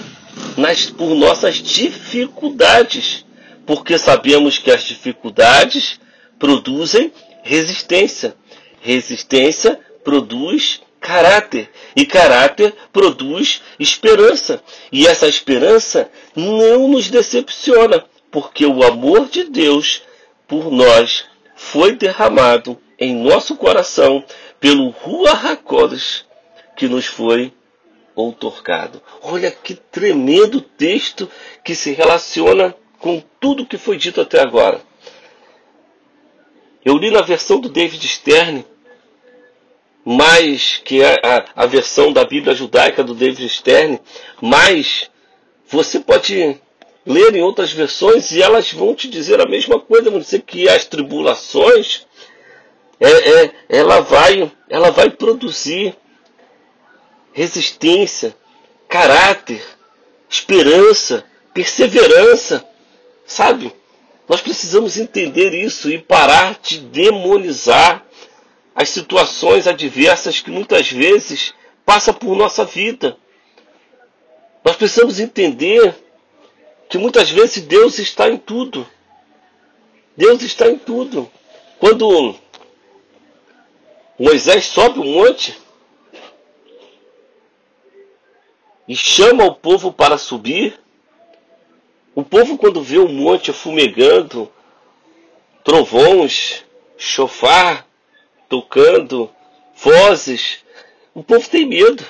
nas, 0.54 0.90
por 0.90 1.14
nossas 1.14 1.54
dificuldades, 1.54 3.24
porque 3.64 3.96
sabemos 3.96 4.58
que 4.58 4.70
as 4.70 4.82
dificuldades 4.82 5.98
produzem 6.38 7.10
resistência. 7.42 8.36
Resistência 8.82 9.80
produz 10.04 10.82
caráter 11.00 11.70
e 11.96 12.04
caráter 12.04 12.74
produz 12.92 13.62
esperança. 13.80 14.62
E 14.92 15.06
essa 15.06 15.26
esperança 15.26 16.10
não 16.36 16.86
nos 16.86 17.08
decepciona, 17.08 18.04
porque 18.30 18.66
o 18.66 18.82
amor 18.84 19.26
de 19.30 19.44
Deus 19.44 20.02
por 20.46 20.70
nós 20.70 21.24
foi 21.56 21.96
derramado 21.96 22.78
em 22.98 23.14
nosso 23.14 23.56
coração 23.56 24.24
pelo 24.60 24.90
Ruach 24.90 25.46
HaKodesh 25.46 26.24
que 26.76 26.86
nos 26.86 27.06
foi 27.06 27.52
outorgado. 28.14 29.02
Olha 29.22 29.50
que 29.50 29.74
tremendo 29.74 30.60
texto 30.60 31.28
que 31.64 31.74
se 31.74 31.92
relaciona 31.92 32.74
com 32.98 33.22
tudo 33.40 33.66
que 33.66 33.78
foi 33.78 33.96
dito 33.96 34.20
até 34.20 34.40
agora. 34.40 34.80
Eu 36.84 36.96
li 36.96 37.10
na 37.10 37.20
versão 37.20 37.58
do 37.58 37.68
David 37.68 38.06
Stern, 38.06 38.64
mais 40.04 40.80
que 40.84 41.02
a, 41.02 41.14
a, 41.22 41.64
a 41.64 41.66
versão 41.66 42.12
da 42.12 42.24
Bíblia 42.24 42.54
judaica 42.54 43.02
do 43.02 43.14
David 43.14 43.48
Stern, 43.48 43.98
mas 44.40 45.10
você 45.66 45.98
pode 45.98 46.60
ler 47.06 47.36
em 47.36 47.42
outras 47.42 47.72
versões 47.72 48.32
e 48.32 48.42
elas 48.42 48.72
vão 48.72 48.94
te 48.94 49.08
dizer 49.08 49.40
a 49.40 49.48
mesma 49.48 49.78
coisa, 49.78 50.10
vão 50.10 50.18
dizer 50.18 50.42
que 50.42 50.68
as 50.68 50.84
tribulações 50.84 52.04
é, 52.98 53.08
é, 53.08 53.52
ela 53.68 54.00
vai 54.00 54.50
ela 54.68 54.90
vai 54.90 55.10
produzir 55.10 55.96
resistência, 57.32 58.34
caráter, 58.88 59.62
esperança, 60.28 61.24
perseverança, 61.54 62.66
sabe? 63.24 63.72
Nós 64.28 64.40
precisamos 64.40 64.98
entender 64.98 65.54
isso 65.54 65.90
e 65.90 65.98
parar 65.98 66.58
de 66.60 66.78
demonizar 66.78 68.04
as 68.74 68.88
situações 68.88 69.66
adversas 69.66 70.40
que 70.40 70.50
muitas 70.50 70.90
vezes 70.90 71.54
passam 71.84 72.12
por 72.12 72.36
nossa 72.36 72.64
vida. 72.64 73.16
Nós 74.64 74.74
precisamos 74.74 75.20
entender 75.20 75.94
que 76.88 76.98
muitas 76.98 77.30
vezes 77.30 77.64
Deus 77.64 77.98
está 77.98 78.28
em 78.28 78.36
tudo. 78.36 78.86
Deus 80.16 80.42
está 80.42 80.68
em 80.68 80.78
tudo. 80.78 81.30
Quando 81.78 82.34
Moisés 84.18 84.64
sobe 84.66 85.00
o 85.00 85.04
monte, 85.04 85.58
e 88.88 88.94
chama 88.94 89.44
o 89.44 89.54
povo 89.54 89.92
para 89.92 90.16
subir. 90.16 90.78
O 92.14 92.22
povo, 92.22 92.56
quando 92.56 92.82
vê 92.82 92.98
o 92.98 93.08
monte 93.08 93.52
fumegando, 93.52 94.50
trovões, 95.62 96.64
chofar 96.96 97.86
tocando, 98.48 99.28
vozes, 99.74 100.64
o 101.12 101.22
povo 101.22 101.48
tem 101.48 101.66
medo. 101.66 102.04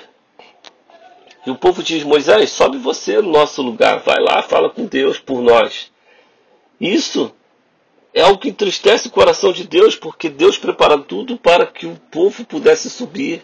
E 1.46 1.50
o 1.50 1.54
povo 1.54 1.82
diz: 1.82 2.02
Moisés, 2.02 2.50
sobe 2.50 2.76
você 2.76 3.22
no 3.22 3.30
nosso 3.30 3.62
lugar, 3.62 4.00
vai 4.00 4.20
lá, 4.20 4.42
fala 4.42 4.68
com 4.68 4.84
Deus 4.84 5.18
por 5.18 5.40
nós. 5.40 5.92
Isso 6.80 7.32
é 8.12 8.22
algo 8.22 8.38
que 8.38 8.48
entristece 8.48 9.06
o 9.06 9.12
coração 9.12 9.52
de 9.52 9.64
Deus, 9.64 9.94
porque 9.94 10.28
Deus 10.28 10.58
prepara 10.58 10.98
tudo 10.98 11.38
para 11.38 11.64
que 11.64 11.86
o 11.86 11.96
povo 12.10 12.44
pudesse 12.44 12.90
subir. 12.90 13.42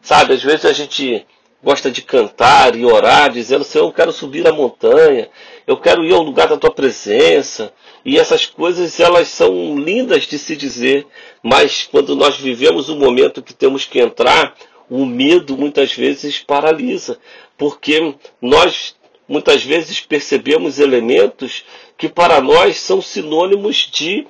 Sabe, 0.00 0.34
às 0.34 0.42
vezes 0.42 0.64
a 0.64 0.72
gente 0.72 1.26
gosta 1.62 1.90
de 1.90 2.02
cantar 2.02 2.76
e 2.76 2.84
orar, 2.84 3.32
dizendo: 3.32 3.64
Senhor, 3.64 3.86
eu 3.86 3.92
quero 3.92 4.12
subir 4.12 4.46
a 4.46 4.52
montanha, 4.52 5.28
eu 5.66 5.76
quero 5.76 6.04
ir 6.04 6.14
ao 6.14 6.22
lugar 6.22 6.46
da 6.46 6.56
tua 6.56 6.70
presença. 6.70 7.72
E 8.04 8.18
essas 8.18 8.46
coisas 8.46 9.00
elas 9.00 9.28
são 9.28 9.76
lindas 9.76 10.24
de 10.24 10.38
se 10.38 10.54
dizer, 10.54 11.06
mas 11.42 11.88
quando 11.90 12.14
nós 12.14 12.36
vivemos 12.36 12.90
o 12.90 12.96
momento 12.96 13.42
que 13.42 13.54
temos 13.54 13.86
que 13.86 13.98
entrar, 13.98 14.54
o 14.88 15.04
medo 15.04 15.56
muitas 15.56 15.92
vezes 15.94 16.40
paralisa, 16.40 17.18
porque 17.56 18.14
nós 18.40 18.94
muitas 19.28 19.64
vezes 19.64 20.00
percebemos 20.00 20.78
elementos 20.78 21.64
que 21.96 22.08
para 22.08 22.40
nós 22.40 22.78
são 22.78 23.00
sinônimos 23.00 23.88
de 23.90 24.26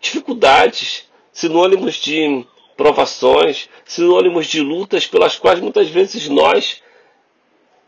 dificuldades, 0.00 1.04
sinônimos 1.32 1.96
de 1.96 2.44
provações, 2.76 3.68
sinônimos 3.84 4.46
de 4.46 4.60
lutas 4.60 5.06
pelas 5.06 5.38
quais 5.38 5.60
muitas 5.60 5.88
vezes 5.88 6.28
nós, 6.28 6.82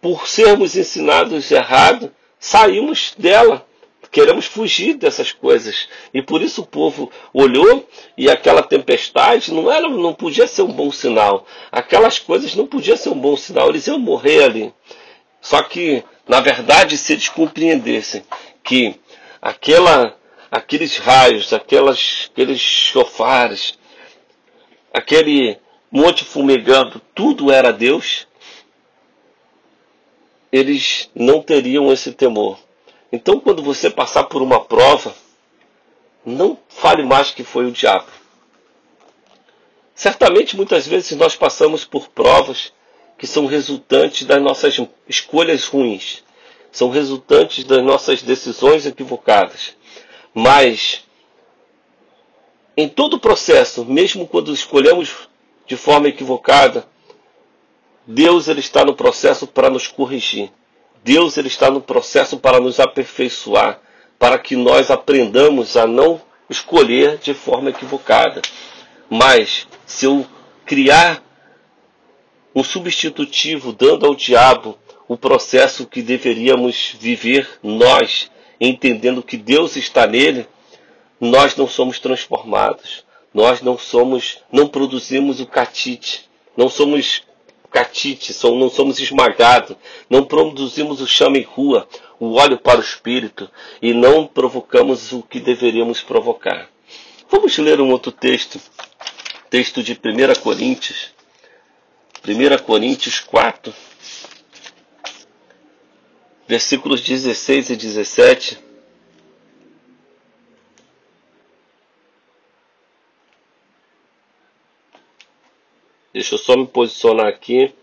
por 0.01 0.29
sermos 0.29 0.77
ensinados 0.77 1.51
errado, 1.51 2.12
saímos 2.38 3.14
dela. 3.16 3.66
Queremos 4.12 4.44
fugir 4.44 4.92
dessas 4.98 5.33
coisas. 5.33 5.88
E 6.12 6.20
por 6.20 6.42
isso 6.42 6.61
o 6.61 6.66
povo 6.66 7.11
olhou 7.33 7.88
e 8.14 8.29
aquela 8.29 8.62
tempestade 8.62 9.51
não 9.55 9.72
era, 9.72 9.88
não 9.88 10.12
podia 10.12 10.46
ser 10.46 10.61
um 10.61 10.70
bom 10.70 10.92
sinal. 10.92 11.46
Aquelas 11.72 12.18
coisas 12.18 12.55
não 12.55 12.66
podiam 12.66 12.94
ser 12.94 13.09
um 13.09 13.18
bom 13.18 13.35
sinal. 13.38 13.70
Eles 13.70 13.87
iam 13.87 13.98
morrer 13.98 14.44
ali. 14.44 14.75
Só 15.40 15.62
que, 15.62 16.05
na 16.29 16.40
verdade, 16.40 16.98
se 16.98 17.14
eles 17.14 17.31
compreendessem 17.31 18.22
que 18.62 18.94
aquela, 19.40 20.14
aqueles 20.51 20.98
raios, 20.98 21.51
aquelas, 21.55 22.31
aqueles 22.31 22.61
chofares, 22.61 23.79
aquele 24.92 25.57
monte 25.90 26.22
fumegando, 26.22 27.01
tudo 27.14 27.51
era 27.51 27.72
Deus, 27.72 28.27
eles 30.53 31.11
não 31.14 31.40
teriam 31.40 31.90
esse 31.90 32.12
temor. 32.12 32.59
Então, 33.12 33.38
quando 33.38 33.62
você 33.62 33.90
passar 33.90 34.25
por 34.25 34.40
uma 34.40 34.64
prova, 34.64 35.14
não 36.25 36.59
fale 36.66 37.03
mais 37.03 37.31
que 37.31 37.44
foi 37.44 37.66
o 37.66 37.70
diabo. 37.70 38.11
Certamente, 39.94 40.57
muitas 40.57 40.87
vezes 40.87 41.12
nós 41.18 41.37
passamos 41.37 41.85
por 41.85 42.09
provas 42.09 42.72
que 43.18 43.27
são 43.27 43.44
resultantes 43.44 44.27
das 44.27 44.40
nossas 44.42 44.81
escolhas 45.07 45.66
ruins, 45.66 46.25
são 46.72 46.88
resultantes 46.88 47.64
das 47.64 47.85
nossas 47.85 48.22
decisões 48.22 48.87
equivocadas. 48.87 49.77
Mas 50.33 51.05
em 52.75 52.88
todo 52.88 53.14
o 53.14 53.20
processo, 53.20 53.85
mesmo 53.85 54.27
quando 54.27 54.53
escolhemos 54.53 55.29
de 55.66 55.77
forma 55.77 56.09
equivocada, 56.09 56.88
Deus 58.07 58.48
ele 58.48 58.61
está 58.61 58.85
no 58.85 58.94
processo 58.94 59.46
para 59.46 59.68
nos 59.68 59.87
corrigir. 59.87 60.51
Deus 61.05 61.37
ele 61.37 61.49
está 61.49 61.71
no 61.71 61.81
processo 61.81 62.38
para 62.38 62.61
nos 62.61 62.79
aperfeiçoar, 62.79 63.81
para 64.19 64.38
que 64.38 64.55
nós 64.55 64.91
aprendamos 64.91 65.77
a 65.77 65.87
não 65.87 66.21
escolher 66.49 67.19
de 67.19 67.35
forma 67.35 67.71
equivocada. 67.71 68.41
Mas 69.11 69.67
se 69.85 70.07
eu 70.07 70.27
criar 70.65 71.23
um 72.55 72.62
substitutivo 72.62 73.73
dando 73.73 74.07
ao 74.07 74.15
diabo 74.15 74.79
o 75.09 75.17
processo 75.17 75.87
que 75.87 76.03
deveríamos 76.03 76.95
viver 76.99 77.59
nós, 77.62 78.31
entendendo 78.61 79.23
que 79.23 79.37
Deus 79.37 79.77
está 79.77 80.07
nele, 80.07 80.47
nós 81.21 81.57
não 81.57 81.67
somos 81.67 81.99
transformados. 81.99 83.05
Nós 83.33 83.62
não 83.62 83.79
somos, 83.79 84.38
não 84.51 84.69
produzimos 84.69 85.41
o 85.41 85.47
catite. 85.47 86.29
Não 86.57 86.69
somos 86.69 87.23
catite, 87.72 88.32
não 88.44 88.68
somos 88.68 89.00
esmagados. 89.00 89.76
Não 90.08 90.24
produzimos 90.24 91.00
o 91.00 91.06
chama 91.06 91.38
em 91.38 91.42
rua, 91.42 91.88
o 92.20 92.35
óleo 92.35 92.58
para 92.58 92.78
o 92.78 92.82
espírito. 92.82 93.50
E 93.80 93.92
não 93.92 94.26
provocamos 94.26 95.12
o 95.12 95.22
que 95.22 95.40
deveríamos 95.40 96.02
provocar. 96.02 96.68
Vamos 97.30 97.56
ler 97.58 97.80
um 97.80 97.90
outro 97.90 98.12
texto. 98.12 98.61
Texto 99.48 99.82
de 99.82 99.92
1 99.92 100.40
Coríntios. 100.40 101.11
1 102.26 102.62
Coríntios 102.64 103.18
4. 103.20 103.74
Versículos 106.46 107.00
16 107.00 107.70
e 107.70 107.76
17 107.76 108.71
Deixa 116.12 116.35
eu 116.35 116.38
só 116.38 116.57
me 116.57 116.66
posicionar 116.66 117.27
aqui. 117.27 117.75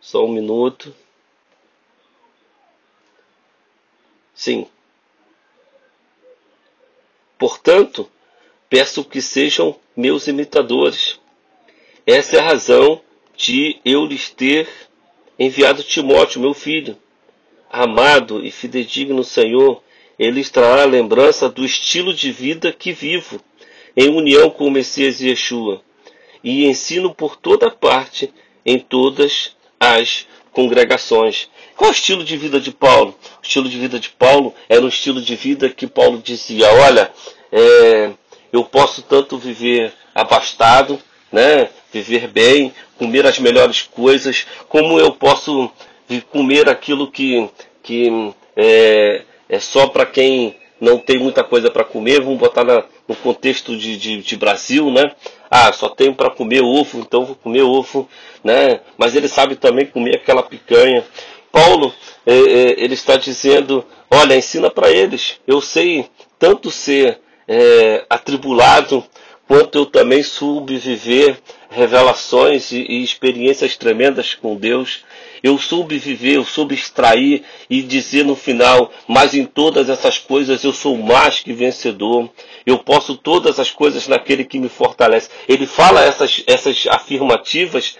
Só 0.00 0.24
um 0.24 0.32
minuto. 0.32 0.94
Sim. 4.32 4.68
Portanto, 7.36 8.08
peço 8.70 9.04
que 9.04 9.20
sejam 9.20 9.78
meus 9.96 10.28
imitadores. 10.28 11.20
Essa 12.06 12.36
é 12.36 12.38
a 12.38 12.44
razão 12.44 13.02
de 13.36 13.80
eu 13.84 14.06
lhes 14.06 14.30
ter 14.30 14.68
enviado 15.36 15.82
Timóteo, 15.82 16.40
meu 16.40 16.54
filho 16.54 16.96
amado 17.70 18.44
e 18.44 18.50
fidedigno 18.50 19.22
Senhor. 19.24 19.82
Ele 20.18 20.44
trará 20.44 20.84
lembrança 20.84 21.48
do 21.48 21.64
estilo 21.64 22.12
de 22.12 22.32
vida 22.32 22.72
que 22.72 22.92
vivo, 22.92 23.40
em 23.96 24.08
união 24.08 24.50
com 24.50 24.66
o 24.66 24.70
Messias 24.70 25.20
Yeshua, 25.20 25.80
e 26.42 26.66
ensino 26.66 27.14
por 27.14 27.36
toda 27.36 27.70
parte, 27.70 28.32
em 28.66 28.78
todas 28.78 29.56
as 29.78 30.26
congregações. 30.52 31.48
Qual 31.76 31.90
é 31.90 31.92
o 31.92 31.94
estilo 31.94 32.24
de 32.24 32.36
vida 32.36 32.58
de 32.58 32.72
Paulo? 32.72 33.16
O 33.40 33.46
estilo 33.46 33.68
de 33.68 33.78
vida 33.78 34.00
de 34.00 34.08
Paulo 34.10 34.52
era 34.68 34.82
um 34.84 34.88
estilo 34.88 35.22
de 35.22 35.36
vida 35.36 35.68
que 35.68 35.86
Paulo 35.86 36.20
dizia: 36.22 36.68
olha, 36.72 37.12
é, 37.52 38.10
eu 38.52 38.64
posso 38.64 39.02
tanto 39.02 39.38
viver 39.38 39.92
abastado, 40.14 41.00
né, 41.30 41.68
viver 41.92 42.26
bem, 42.28 42.72
comer 42.96 43.26
as 43.26 43.38
melhores 43.38 43.82
coisas, 43.82 44.46
como 44.68 44.98
eu 44.98 45.12
posso 45.12 45.70
comer 46.30 46.68
aquilo 46.68 47.10
que, 47.10 47.48
que 47.82 48.32
é, 48.56 49.22
é 49.48 49.58
só 49.60 49.86
para 49.88 50.06
quem 50.06 50.56
não 50.80 50.98
tem 50.98 51.18
muita 51.18 51.42
coisa 51.42 51.70
para 51.70 51.84
comer, 51.84 52.20
vamos 52.20 52.38
botar 52.38 52.64
na, 52.64 52.84
no 53.06 53.16
contexto 53.16 53.76
de, 53.76 53.96
de, 53.96 54.22
de, 54.22 54.36
Brasil, 54.36 54.90
né? 54.90 55.12
Ah, 55.50 55.72
só 55.72 55.88
tenho 55.88 56.14
para 56.14 56.30
comer 56.30 56.62
ovo, 56.62 57.00
então 57.00 57.24
vou 57.24 57.34
comer 57.34 57.62
ovo, 57.62 58.08
né? 58.44 58.80
Mas 58.96 59.14
ele 59.14 59.28
sabe 59.28 59.56
também 59.56 59.86
comer 59.86 60.16
aquela 60.16 60.42
picanha. 60.42 61.04
Paulo, 61.50 61.92
é, 62.24 62.32
é, 62.34 62.84
ele 62.84 62.94
está 62.94 63.16
dizendo, 63.16 63.84
olha, 64.10 64.36
ensina 64.36 64.70
para 64.70 64.90
eles. 64.90 65.40
Eu 65.46 65.60
sei 65.60 66.08
tanto 66.38 66.70
ser 66.70 67.18
é, 67.48 68.04
atribulado, 68.08 69.04
quanto 69.48 69.78
eu 69.78 69.86
também 69.86 70.22
soube 70.22 70.76
viver 70.76 71.40
revelações 71.70 72.70
e, 72.70 72.82
e 72.82 73.02
experiências 73.02 73.76
tremendas 73.76 74.34
com 74.34 74.54
Deus. 74.54 75.04
Eu 75.42 75.56
soube 75.56 75.98
viver, 75.98 76.36
eu 76.36 76.44
soube 76.44 76.74
extrair 76.74 77.44
e 77.70 77.80
dizer 77.80 78.24
no 78.24 78.36
final, 78.36 78.92
mas 79.06 79.34
em 79.34 79.46
todas 79.46 79.88
essas 79.88 80.18
coisas 80.18 80.62
eu 80.64 80.72
sou 80.72 80.98
mais 80.98 81.40
que 81.40 81.52
vencedor. 81.52 82.28
Eu 82.66 82.78
posso 82.78 83.16
todas 83.16 83.58
as 83.58 83.70
coisas 83.70 84.06
naquele 84.06 84.44
que 84.44 84.58
me 84.58 84.68
fortalece. 84.68 85.30
Ele 85.48 85.66
fala 85.66 86.04
essas, 86.04 86.42
essas 86.46 86.86
afirmativas 86.86 87.96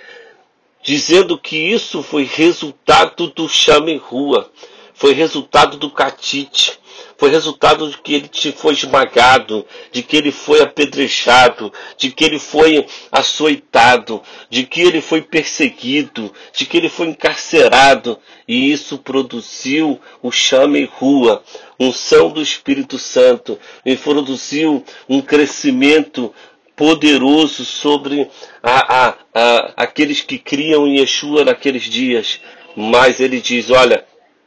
dizendo 0.82 1.38
que 1.38 1.56
isso 1.56 2.02
foi 2.02 2.24
resultado 2.24 3.28
do 3.28 3.48
chame 3.48 3.96
rua, 3.96 4.50
foi 4.92 5.12
resultado 5.12 5.76
do 5.76 5.90
catite, 5.90 6.77
foi 7.18 7.31
resultado 7.31 7.90
de 7.90 7.98
que 7.98 8.14
ele 8.14 8.31
foi 8.52 8.72
esmagado, 8.74 9.66
de 9.90 10.04
que 10.04 10.16
ele 10.16 10.31
foi 10.31 10.62
apedrejado, 10.62 11.72
de 11.96 12.12
que 12.12 12.24
ele 12.24 12.38
foi 12.38 12.87
açoitado, 13.11 14.22
de 14.48 14.62
que 14.62 14.81
ele 14.81 15.00
foi 15.00 15.20
perseguido, 15.20 16.33
de 16.57 16.64
que 16.64 16.76
ele 16.76 16.88
foi 16.88 17.09
encarcerado, 17.09 18.16
e 18.46 18.70
isso 18.70 18.98
produziu 18.98 20.00
o 20.22 20.31
chame 20.31 20.85
rua, 20.85 21.42
unção 21.78 22.31
do 22.31 22.40
Espírito 22.40 23.00
Santo, 23.00 23.59
e 23.85 23.96
produziu 23.96 24.85
um 25.09 25.20
crescimento 25.20 26.33
poderoso 26.76 27.64
sobre 27.64 28.31
a, 28.62 29.09
a, 29.09 29.14
a, 29.35 29.72
aqueles 29.76 30.20
que 30.20 30.38
criam 30.38 30.87
em 30.87 31.00
Yeshua 31.00 31.44
naqueles 31.44 31.83
dias. 31.83 32.40
Mas 32.76 33.18
ele 33.18 33.40
diz: 33.40 33.70
olha, 33.70 34.04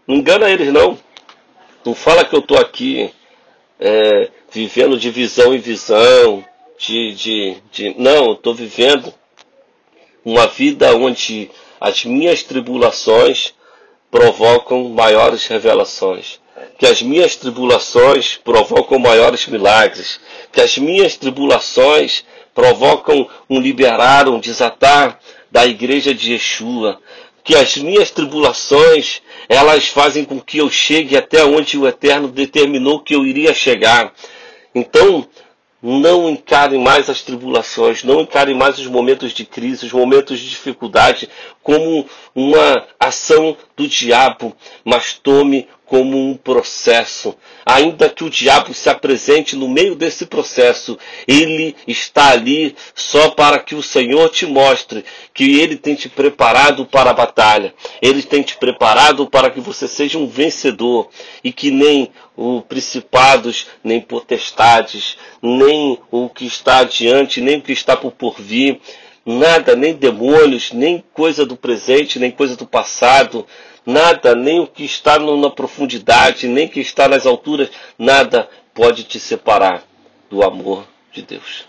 não 0.08 0.16
engana 0.16 0.50
eles 0.50 0.72
não. 0.72 0.98
Não 1.84 1.96
fala 1.96 2.24
que 2.24 2.36
eu 2.36 2.40
estou 2.40 2.60
aqui 2.60 3.12
é, 3.80 4.30
vivendo 4.52 4.98
de 4.98 5.10
visão 5.10 5.54
em 5.54 5.58
visão, 5.58 6.46
de, 6.78 7.14
de, 7.16 7.58
de 7.72 7.96
não, 7.98 8.28
eu 8.28 8.34
estou 8.34 8.54
vivendo 8.54 9.12
uma 10.24 10.46
vida 10.46 10.96
onde 10.96 11.50
as 11.80 12.06
minhas 12.06 12.44
tribulações 12.44 13.56
provocam 14.12 14.90
maiores 14.90 15.48
revelações, 15.48 16.40
que 16.78 16.86
as 16.86 17.02
minhas 17.02 17.36
tribulações 17.36 18.38
provocam 18.44 19.00
maiores 19.00 19.48
milagres, 19.48 20.20
que 20.52 20.62
as 20.62 20.78
minhas 20.78 21.18
tribulações 21.18 22.24
provocam 22.54 23.28
um 23.50 23.60
liberar, 23.60 24.28
um 24.28 24.40
desatar 24.40 25.20
da 25.50 25.66
igreja 25.66 26.14
de 26.14 26.34
Yeshua, 26.34 27.00
que 27.44 27.56
as 27.56 27.78
minhas 27.78 28.12
tribulações 28.12 29.22
elas 29.50 29.88
fazem 29.88 30.24
com 30.24 30.40
que 30.40 30.60
eu 30.60 30.70
chegue 30.70 31.18
até 31.18 31.44
onde 31.44 31.78
o 31.78 31.88
Eterno 31.88 32.28
determinou 32.28 33.00
que 33.00 33.16
eu 33.16 33.26
iria 33.26 33.54
chegar. 33.54 34.14
Então, 34.74 35.28
não 35.82 36.30
encarem 36.30 36.80
mais 36.80 37.10
as 37.10 37.22
tribulações, 37.22 38.04
não 38.04 38.22
encarem 38.22 38.56
mais 38.56 38.78
os 38.78 38.86
momentos 38.86 39.34
de 39.34 39.44
crise, 39.46 39.86
os 39.86 39.92
momentos 39.92 40.40
de 40.40 40.50
dificuldade 40.50 41.28
como 41.64 42.06
uma 42.36 42.88
ação 43.00 43.58
do 43.76 43.88
diabo, 43.88 44.56
mas 44.86 45.14
tome 45.14 45.68
como 45.92 46.18
um 46.18 46.38
processo. 46.38 47.36
Ainda 47.66 48.08
que 48.10 48.24
o 48.24 48.30
diabo 48.30 48.74
se 48.74 48.90
apresente 48.90 49.58
no 49.58 49.68
meio 49.68 49.94
desse 49.94 50.26
processo, 50.26 50.98
ele 51.28 51.76
está 51.86 52.30
ali 52.30 52.78
só 52.96 53.32
para 53.32 53.60
que 53.60 53.76
o 53.76 53.84
Senhor 53.84 54.30
te 54.30 54.46
mostre 54.46 55.04
que 55.34 55.60
ele 55.60 55.76
tem 55.76 55.94
te 55.94 56.08
preparado 56.08 56.86
para 56.86 57.10
a 57.10 57.14
batalha. 57.14 57.74
Ele 58.02 58.24
tem 58.24 58.42
te 58.42 58.56
preparado 58.56 59.30
para 59.30 59.50
que 59.50 59.60
você 59.60 59.86
seja 59.86 60.18
um 60.18 60.28
vencedor 60.28 61.10
e 61.44 61.52
que 61.52 61.70
nem 61.70 62.10
os 62.38 62.64
principados, 62.64 63.68
nem 63.84 64.00
potestades, 64.00 65.18
nem 65.42 66.00
o 66.10 66.30
que 66.30 66.46
está 66.46 66.78
adiante, 66.78 67.42
nem 67.42 67.58
o 67.58 67.62
que 67.62 67.74
está 67.74 67.98
por 67.98 68.40
vir, 68.40 68.80
nada, 69.26 69.76
nem 69.76 69.94
demônios, 69.94 70.72
nem 70.72 71.04
coisa 71.14 71.46
do 71.46 71.56
presente, 71.56 72.20
nem 72.20 72.32
coisa 72.32 72.56
do 72.56 72.66
passado, 72.66 73.46
nada, 73.86 74.36
nem 74.36 74.60
o 74.60 74.68
que 74.68 74.84
está 74.84 75.18
na 75.20 75.50
profundidade, 75.50 76.48
nem 76.48 76.68
o 76.68 76.70
que 76.70 76.80
está 76.80 77.08
nas 77.08 77.26
alturas, 77.26 77.70
nada 77.98 78.50
pode 78.74 79.04
te 79.04 79.20
separar 79.20 79.84
do 80.30 80.44
amor 80.44 80.86
de 81.12 81.22
Deus. 81.22 81.66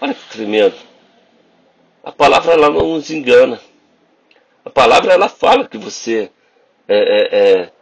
Olha 0.00 0.14
que 0.14 0.28
tremendo. 0.28 0.74
A 2.02 2.12
palavra 2.12 2.52
ela 2.52 2.70
não 2.70 2.94
nos 2.94 3.10
engana. 3.10 3.60
A 4.64 4.70
palavra 4.70 5.12
ela 5.12 5.28
fala 5.28 5.66
que 5.66 5.78
você 5.78 6.30
é, 6.86 6.96
é, 6.96 7.38
é, 7.38 7.72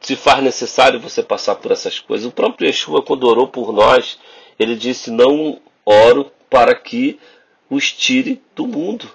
se 0.00 0.16
faz 0.16 0.42
necessário 0.42 1.00
você 1.00 1.22
passar 1.22 1.56
por 1.56 1.72
essas 1.72 1.98
coisas. 1.98 2.26
O 2.26 2.32
próprio 2.32 2.66
Yeshua, 2.66 3.02
quando 3.02 3.24
orou 3.24 3.48
por 3.48 3.72
nós, 3.72 4.18
ele 4.58 4.76
disse: 4.76 5.10
Não 5.10 5.60
oro 5.84 6.30
para 6.48 6.74
que 6.74 7.18
os 7.70 7.92
tire 7.92 8.42
do 8.54 8.66
mundo. 8.66 9.10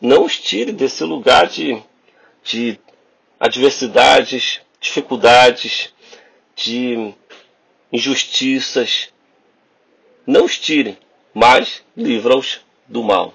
Não 0.00 0.24
os 0.24 0.38
tire 0.38 0.70
desse 0.70 1.02
lugar 1.02 1.48
de 1.48 1.82
de 2.44 2.78
adversidades, 3.40 4.60
dificuldades, 4.78 5.92
de 6.54 7.14
injustiças. 7.90 9.08
Não 10.26 10.44
os 10.44 10.58
tire, 10.58 10.98
mas 11.32 11.82
livra-os 11.96 12.60
do 12.86 13.02
mal. 13.02 13.34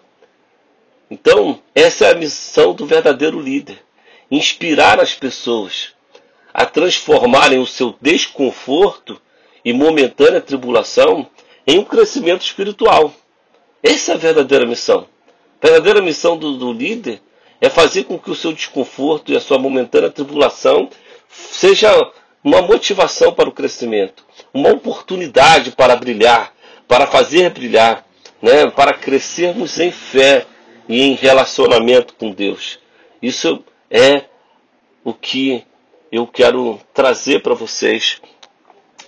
Então, 1.09 1.59
essa 1.73 2.05
é 2.05 2.11
a 2.11 2.15
missão 2.15 2.73
do 2.73 2.85
verdadeiro 2.85 3.41
líder: 3.41 3.83
inspirar 4.29 4.99
as 4.99 5.15
pessoas 5.15 5.93
a 6.53 6.65
transformarem 6.65 7.59
o 7.59 7.65
seu 7.65 7.95
desconforto 7.99 9.19
e 9.65 9.73
momentânea 9.73 10.41
tribulação 10.41 11.29
em 11.65 11.79
um 11.79 11.85
crescimento 11.85 12.41
espiritual. 12.41 13.13
Essa 13.81 14.11
é 14.11 14.15
a 14.15 14.17
verdadeira 14.17 14.65
missão. 14.65 15.07
A 15.61 15.67
verdadeira 15.67 16.01
missão 16.01 16.37
do, 16.37 16.57
do 16.57 16.73
líder 16.73 17.21
é 17.61 17.69
fazer 17.69 18.05
com 18.05 18.17
que 18.17 18.31
o 18.31 18.35
seu 18.35 18.53
desconforto 18.53 19.31
e 19.31 19.37
a 19.37 19.41
sua 19.41 19.59
momentânea 19.59 20.09
tribulação 20.09 20.89
seja 21.29 21.89
uma 22.43 22.61
motivação 22.61 23.33
para 23.33 23.49
o 23.49 23.51
crescimento, 23.51 24.25
uma 24.53 24.69
oportunidade 24.69 25.71
para 25.71 25.95
brilhar, 25.95 26.53
para 26.87 27.05
fazer 27.05 27.49
brilhar, 27.51 28.05
né, 28.41 28.69
para 28.71 28.93
crescermos 28.93 29.77
em 29.79 29.91
fé 29.91 30.45
e 30.87 31.01
em 31.01 31.13
relacionamento 31.13 32.15
com 32.15 32.31
Deus. 32.31 32.79
Isso 33.21 33.63
é 33.91 34.23
o 35.03 35.13
que 35.13 35.63
eu 36.11 36.25
quero 36.25 36.79
trazer 36.93 37.41
para 37.41 37.53
vocês 37.53 38.21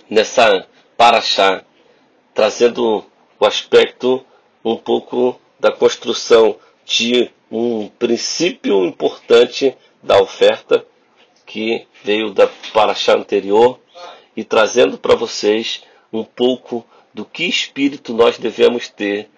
nessa 0.08 0.66
paraxá, 0.96 1.64
trazendo 2.34 3.04
o 3.40 3.46
aspecto 3.46 4.24
um 4.64 4.76
pouco 4.76 5.40
da 5.58 5.72
construção 5.72 6.56
de 6.84 7.30
um 7.50 7.88
princípio 7.88 8.84
importante 8.84 9.76
da 10.02 10.20
oferta 10.20 10.84
que 11.46 11.86
veio 12.02 12.32
da 12.32 12.48
paraxá 12.72 13.14
anterior 13.14 13.78
e 14.36 14.42
trazendo 14.42 14.98
para 14.98 15.14
vocês 15.14 15.82
um 16.12 16.24
pouco 16.24 16.84
do 17.12 17.24
que 17.24 17.44
espírito 17.44 18.14
nós 18.14 18.38
devemos 18.38 18.88
ter 18.88 19.28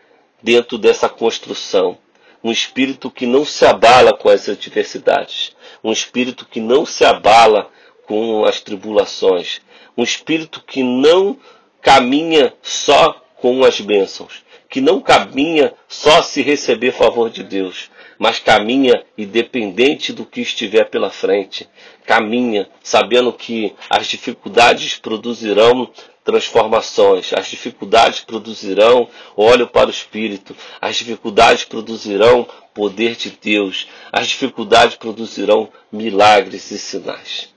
dentro 0.42 0.78
dessa 0.78 1.08
construção, 1.08 1.98
um 2.42 2.52
espírito 2.52 3.10
que 3.10 3.26
não 3.26 3.44
se 3.44 3.64
abala 3.64 4.16
com 4.16 4.28
as 4.28 4.48
adversidades, 4.48 5.56
um 5.82 5.90
espírito 5.90 6.46
que 6.46 6.60
não 6.60 6.84
se 6.84 7.04
abala 7.04 7.70
com 8.06 8.44
as 8.44 8.60
tribulações, 8.60 9.60
um 9.96 10.02
espírito 10.02 10.62
que 10.62 10.82
não 10.82 11.38
caminha 11.80 12.54
só 12.62 13.12
com 13.36 13.64
as 13.64 13.80
bênçãos, 13.80 14.44
que 14.74 14.80
não 14.80 15.00
caminha 15.00 15.72
só 15.86 16.20
se 16.20 16.42
receber 16.42 16.90
favor 16.90 17.30
de 17.30 17.44
Deus, 17.44 17.92
mas 18.18 18.40
caminha 18.40 19.04
independente 19.16 20.12
do 20.12 20.26
que 20.26 20.40
estiver 20.40 20.90
pela 20.90 21.10
frente. 21.10 21.68
Caminha 22.04 22.68
sabendo 22.82 23.32
que 23.32 23.72
as 23.88 24.08
dificuldades 24.08 24.96
produzirão 24.96 25.88
transformações, 26.24 27.32
as 27.32 27.46
dificuldades 27.46 28.22
produzirão 28.22 29.08
óleo 29.36 29.68
para 29.68 29.86
o 29.86 29.92
Espírito, 29.92 30.56
as 30.80 30.96
dificuldades 30.96 31.64
produzirão 31.64 32.44
poder 32.74 33.14
de 33.14 33.30
Deus, 33.30 33.86
as 34.10 34.26
dificuldades 34.26 34.96
produzirão 34.96 35.68
milagres 35.92 36.72
e 36.72 36.80
sinais. 36.80 37.54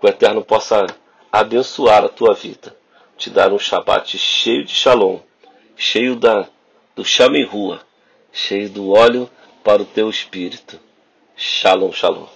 Que 0.00 0.06
o 0.06 0.10
Eterno 0.10 0.42
possa 0.42 0.86
abençoar 1.30 2.02
a 2.02 2.08
tua 2.08 2.34
vida, 2.34 2.76
te 3.16 3.30
dar 3.30 3.52
um 3.52 3.60
Shabat 3.60 4.18
cheio 4.18 4.64
de 4.64 4.74
shalom, 4.74 5.20
cheio 5.76 6.16
da, 6.16 6.48
do 6.94 7.04
chame 7.04 7.42
rua 7.44 7.80
cheio 8.34 8.68
do 8.68 8.90
óleo 8.90 9.30
para 9.62 9.80
o 9.80 9.86
teu 9.86 10.10
espírito. 10.10 10.78
Shalom, 11.36 11.92
shalom. 11.92 12.26